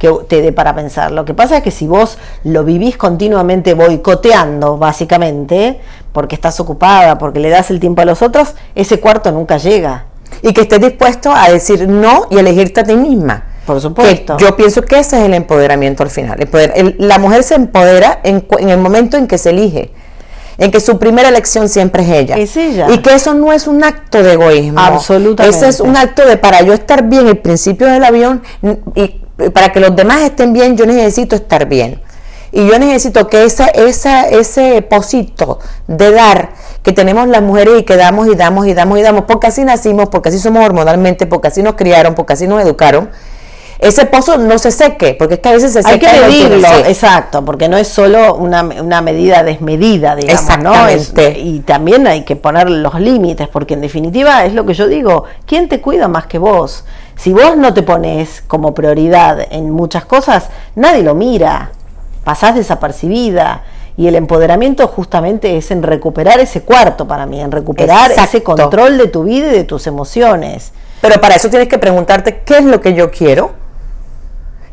que 0.06 0.24
te 0.26 0.42
dé 0.42 0.52
para 0.52 0.74
pensar. 0.76 1.12
Lo 1.12 1.26
que 1.26 1.34
pasa 1.34 1.58
es 1.58 1.64
que 1.64 1.72
si 1.72 1.88
vos 1.88 2.18
lo 2.44 2.64
vivís 2.64 2.98
continuamente 2.98 3.74
boicoteando, 3.74 4.78
básicamente, 4.78 5.80
porque 6.12 6.36
estás 6.36 6.60
ocupada, 6.60 7.18
porque 7.18 7.40
le 7.40 7.50
das 7.50 7.70
el 7.72 7.80
tiempo 7.80 8.02
a 8.02 8.06
los 8.06 8.22
otros, 8.22 8.54
ese 8.76 9.00
cuarto 9.00 9.32
nunca 9.32 9.58
llega. 9.58 10.06
Y 10.42 10.54
que 10.54 10.62
estés 10.62 10.82
dispuesto 10.82 11.32
a 11.34 11.50
decir 11.50 11.88
no 11.88 12.28
y 12.30 12.38
elegirte 12.38 12.82
a 12.82 12.84
ti 12.84 12.96
misma. 12.96 13.44
Por 13.66 13.82
supuesto. 13.82 14.38
Que 14.38 14.44
yo 14.46 14.56
pienso 14.56 14.84
que 14.84 15.00
ese 15.00 15.18
es 15.20 15.26
el 15.26 15.34
empoderamiento 15.34 16.04
al 16.04 16.10
final. 16.10 16.40
El 16.40 16.48
poder- 16.48 16.74
el- 16.76 16.96
la 17.00 17.18
mujer 17.18 17.44
se 17.44 17.56
empodera 17.56 18.20
en, 18.24 18.46
en 18.60 18.70
el 18.70 18.78
momento 18.78 19.18
en 19.18 19.28
que 19.28 19.38
se 19.38 19.50
elige. 19.50 19.92
En 20.58 20.72
que 20.72 20.80
su 20.80 20.98
primera 21.00 21.28
elección 21.30 21.68
siempre 21.68 22.04
es 22.04 22.10
ella. 22.10 22.38
Es 22.38 22.56
ella. 22.56 22.88
Y 22.90 23.00
que 23.00 23.14
eso 23.14 23.34
no 23.34 23.52
es 23.52 23.68
un 23.68 23.84
acto 23.84 24.22
de 24.24 24.34
egoísmo. 24.34 24.80
Absolutamente. 24.80 25.58
Ese 25.58 25.68
es 25.68 25.80
un 25.82 25.98
acto 25.98 26.26
de 26.26 26.38
para 26.38 26.62
yo 26.62 26.74
estar 26.74 27.04
bien, 27.04 27.28
el 27.28 27.38
principio 27.40 27.88
del 27.88 28.04
avión, 28.06 28.42
y 28.96 29.22
para 29.54 29.72
que 29.72 29.80
los 29.80 29.96
demás 29.96 30.22
estén 30.22 30.54
bien, 30.54 30.78
yo 30.78 30.86
necesito 30.86 31.36
estar 31.36 31.66
bien. 31.68 32.02
Y 32.52 32.68
yo 32.68 32.80
necesito 32.80 33.28
que 33.28 33.44
esa, 33.44 33.68
esa, 33.68 34.30
ese 34.30 34.82
pocito 34.82 35.60
de 35.88 36.12
dar 36.12 36.52
que 36.84 36.94
tenemos 36.94 37.28
las 37.28 37.42
mujeres 37.42 37.80
y 37.80 37.84
que 37.84 37.98
damos 37.98 38.28
y 38.28 38.36
damos 38.36 38.66
y 38.68 38.74
damos 38.74 38.98
y 38.98 39.02
damos, 39.02 39.26
porque 39.26 39.48
así 39.48 39.64
nacimos, 39.66 40.08
porque 40.10 40.30
así 40.30 40.40
somos 40.40 40.64
hormonalmente, 40.66 41.26
porque 41.28 41.50
así 41.50 41.62
nos 41.62 41.74
criaron, 41.74 42.16
porque 42.16 42.34
así 42.34 42.48
nos 42.48 42.62
educaron, 42.62 43.10
ese 43.80 44.06
pozo 44.06 44.38
no 44.38 44.58
se 44.58 44.72
seque, 44.72 45.16
porque 45.20 45.34
es 45.34 45.40
que 45.42 45.50
a 45.50 45.52
veces 45.52 45.74
se 45.74 45.84
seca. 45.84 45.90
Hay 45.92 46.00
que 46.00 46.22
no 46.22 46.28
medirlo, 46.28 46.68
exacto, 46.88 47.44
porque 47.44 47.68
no 47.68 47.76
es 47.76 47.90
solo 47.90 48.36
una, 48.36 48.64
una 48.64 49.02
medida 49.02 49.44
desmedida, 49.44 50.16
digamos, 50.16 50.42
¿no? 50.64 50.88
Es- 50.88 51.10
Exactamente. 51.10 51.40
y 51.40 51.60
también 51.60 52.08
hay 52.08 52.24
que 52.24 52.38
poner 52.38 52.70
los 52.70 52.98
límites, 53.02 53.50
porque 53.50 53.74
en 53.74 53.82
definitiva 53.82 54.46
es 54.46 54.54
lo 54.54 54.66
que 54.66 54.74
yo 54.76 54.88
digo, 54.88 55.26
¿quién 55.46 55.68
te 55.68 55.82
cuida 55.82 56.08
más 56.08 56.28
que 56.28 56.38
vos? 56.38 56.86
Si 57.18 57.34
vos 57.34 57.56
no 57.58 57.74
te 57.74 57.84
pones 57.84 58.44
como 58.48 58.74
prioridad 58.74 59.48
en 59.50 59.70
muchas 59.72 60.06
cosas, 60.06 60.50
nadie 60.76 61.04
lo 61.04 61.16
mira, 61.16 61.72
pasás 62.24 62.56
desapercibida. 62.56 63.64
Y 63.98 64.08
el 64.08 64.16
empoderamiento 64.16 64.88
justamente 64.90 65.56
es 65.56 65.72
en 65.72 65.82
recuperar 65.82 66.42
ese 66.42 66.64
cuarto 66.64 67.08
para 67.08 67.26
mí, 67.26 67.40
en 67.40 67.52
recuperar 67.52 68.12
ese 68.12 68.44
control 68.44 68.98
de 68.98 69.08
tu 69.08 69.24
vida 69.24 69.48
y 69.48 69.52
de 69.52 69.64
tus 69.64 69.88
emociones. 69.88 70.74
Pero 71.00 71.22
para 71.22 71.36
eso 71.36 71.50
tienes 71.50 71.70
que 71.70 71.78
preguntarte 71.78 72.42
qué 72.46 72.58
es 72.58 72.66
lo 72.66 72.82
que 72.82 72.94
yo 72.94 73.10
quiero, 73.10 73.52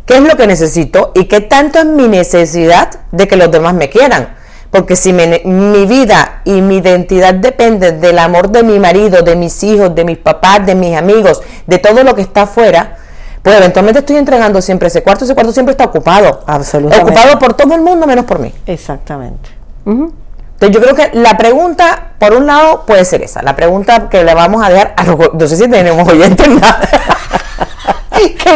qué 0.07 0.17
es 0.17 0.23
lo 0.23 0.37
que 0.37 0.49
necesito 0.49 1.13
y 1.15 1.27
qué 1.27 1.41
tanto 1.41 1.79
es 1.79 1.85
mi 1.85 2.09
necesidad 2.09 2.91
de 3.13 3.29
que 3.29 3.37
los 3.37 3.51
demás 3.53 3.75
me 3.75 3.91
quieran. 3.91 4.35
Porque 4.73 4.97
si 4.97 5.13
me- 5.13 5.43
mi 5.45 5.85
vida 5.87 6.41
y 6.45 6.63
mi 6.63 6.79
identidad 6.79 7.35
depende 7.35 7.93
del 7.93 8.19
amor 8.19 8.49
de 8.51 8.63
mi 8.63 8.79
marido, 8.81 9.21
de 9.23 9.37
mis 9.37 9.63
hijos, 9.63 9.95
de 9.95 10.05
mis 10.05 10.17
papás, 10.17 10.65
de 10.67 10.75
mis 10.75 10.97
amigos, 10.97 11.43
de 11.67 11.77
todo 11.79 12.03
lo 12.03 12.15
que 12.15 12.23
está 12.23 12.43
afuera, 12.43 12.97
pues 13.43 13.55
eventualmente 13.59 14.01
estoy 14.01 14.17
entregando 14.17 14.63
siempre 14.63 14.89
ese 14.89 15.03
cuarto. 15.03 15.25
Ese 15.27 15.35
cuarto 15.35 15.53
siempre 15.53 15.73
está 15.73 15.85
ocupado. 15.85 16.43
Absolutamente. 16.47 17.11
Ocupado 17.13 17.39
por 17.39 17.53
todo 17.55 17.75
el 17.75 17.83
mundo 17.83 18.07
menos 18.07 18.25
por 18.25 18.39
mí. 18.39 18.51
Exactamente. 18.67 19.51
Entonces 19.85 20.71
yo 20.71 20.81
creo 20.81 20.95
que 20.95 21.19
la 21.19 21.37
pregunta, 21.37 22.13
por 22.19 22.33
un 22.35 22.47
lado, 22.47 22.85
puede 22.87 23.05
ser 23.05 23.21
esa. 23.23 23.43
La 23.43 23.55
pregunta 23.55 24.09
que 24.09 24.25
le 24.25 24.33
vamos 24.33 24.65
a 24.65 24.71
dejar 24.71 24.95
a 24.97 25.05
los... 25.05 25.19
No 25.35 25.47
sé 25.47 25.57
si 25.57 25.69
tenemos 25.69 26.09
oyentes 26.09 26.49
nada. 26.49 26.81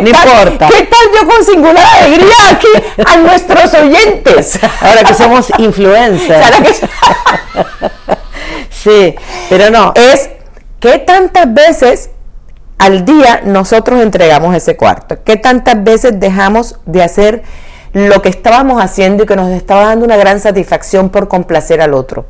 ¿Qué 0.04 0.12
No 0.12 0.18
tal- 0.18 0.28
importa. 0.28 0.68
¿Qué 0.68 0.82
tal 0.84 1.00
yo 1.14 1.28
con 1.28 1.44
singular 1.44 1.84
alegría 2.02 2.34
aquí 2.50 3.02
a 3.06 3.16
nuestros 3.16 3.74
oyentes? 3.74 4.58
Ahora 4.80 5.04
que 5.04 5.14
somos 5.14 5.50
influencers. 5.58 6.46
Sí, 8.70 9.14
pero 9.48 9.70
no. 9.70 9.92
es 9.96 10.30
qué 10.80 10.98
tantas 10.98 11.52
veces 11.52 12.10
al 12.78 13.04
día 13.04 13.40
nosotros 13.44 14.00
entregamos 14.02 14.54
ese 14.54 14.76
cuarto, 14.76 15.16
qué 15.24 15.36
tantas 15.36 15.82
veces 15.82 16.20
dejamos 16.20 16.76
de 16.84 17.02
hacer 17.02 17.42
lo 17.98 18.20
que 18.20 18.28
estábamos 18.28 18.82
haciendo 18.84 19.22
y 19.22 19.26
que 19.26 19.36
nos 19.36 19.48
estaba 19.52 19.86
dando 19.86 20.04
una 20.04 20.18
gran 20.18 20.38
satisfacción 20.38 21.08
por 21.08 21.28
complacer 21.28 21.80
al 21.80 21.94
otro, 21.94 22.26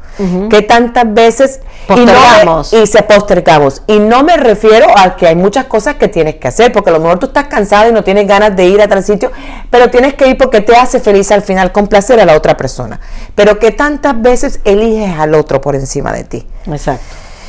qué 0.49 0.63
tantas 0.63 1.13
veces 1.13 1.59
y, 1.89 1.93
no 1.93 1.97
me- 1.97 2.13
Postergamos. 2.13 2.73
y 2.73 2.87
se 2.87 3.03
postergamos. 3.03 3.83
Y 3.89 3.99
no 3.99 4.23
me 4.23 4.37
refiero 4.37 4.87
a 4.97 5.17
que 5.17 5.27
hay 5.27 5.35
muchas 5.35 5.65
cosas 5.65 5.97
que 5.97 6.07
tienes 6.07 6.37
que 6.37 6.47
hacer 6.47 6.71
porque 6.71 6.91
a 6.91 6.93
lo 6.93 7.01
mejor 7.01 7.19
tú 7.19 7.27
estás 7.27 7.47
cansado 7.49 7.91
y 7.91 7.93
no 7.93 8.05
tienes 8.05 8.29
ganas 8.29 8.55
de 8.55 8.65
ir 8.65 8.81
a 8.81 8.87
tal 8.87 9.03
sitio 9.03 9.33
pero 9.69 9.91
tienes 9.91 10.15
que 10.15 10.29
ir 10.29 10.39
porque 10.39 10.61
te 10.61 10.77
hace 10.77 11.01
feliz 11.01 11.33
al 11.33 11.43
final 11.43 11.73
complacer 11.73 12.21
a 12.21 12.25
la 12.25 12.37
otra 12.37 12.57
persona. 12.57 13.01
Pero 13.35 13.59
que 13.59 13.73
tantas 13.73 14.23
veces 14.23 14.61
eliges 14.65 15.19
al 15.19 15.35
otro 15.35 15.61
por 15.61 15.75
encima 15.75 16.13
de 16.13 16.23
ti. 16.23 16.47
Exacto. 16.71 17.03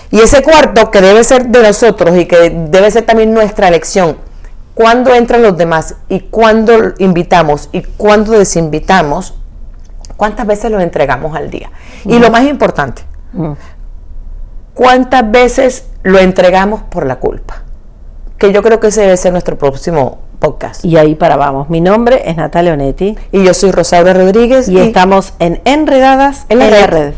y 0.10 0.22
ese 0.22 0.42
cuarto 0.42 0.90
que 0.90 1.02
debe 1.02 1.24
ser 1.24 1.46
de 1.50 1.62
nosotros 1.62 2.18
y 2.18 2.26
que 2.26 2.50
debe 2.50 2.90
ser 2.90 3.06
también 3.06 3.32
nuestra 3.34 3.68
elección, 3.68 4.18
cuándo 4.78 5.14
entran 5.16 5.42
los 5.42 5.58
demás 5.58 5.96
y 6.08 6.20
cuándo 6.20 6.94
invitamos 7.00 7.68
y 7.72 7.82
cuándo 7.82 8.34
desinvitamos, 8.34 9.34
cuántas 10.16 10.46
veces 10.46 10.70
los 10.70 10.84
entregamos 10.84 11.36
al 11.36 11.50
día. 11.50 11.72
Y 12.06 12.20
lo 12.20 12.30
más 12.30 12.44
importante, 12.44 13.02
cuántas 14.76 15.32
veces 15.32 15.88
lo 16.04 16.20
entregamos 16.20 16.84
por 16.84 17.08
la 17.08 17.16
culpa. 17.16 17.64
Que 18.38 18.54
yo 18.54 18.62
creo 18.62 18.80
que 18.80 18.88
ese 18.88 19.02
debe 19.02 19.18
ser 19.18 19.32
nuestro 19.32 19.58
próximo 19.58 20.20
podcast. 20.38 20.86
Y 20.86 20.96
ahí 20.98 21.16
para 21.16 21.38
vamos. 21.38 21.72
Mi 21.72 21.82
nombre 21.82 22.30
es 22.30 22.38
Natalia 22.38 22.74
Onetti 22.74 23.18
Y 23.32 23.44
yo 23.44 23.56
soy 23.56 23.72
Rosaura 23.72 24.14
Rodríguez 24.14 24.70
y 24.70 24.78
estamos 24.78 25.34
en 25.40 25.60
Enredadas 25.66 26.46
En 26.50 26.62
en 26.62 26.70
la 26.72 26.80
la 26.82 26.86
red. 26.88 26.94
red. 26.94 27.14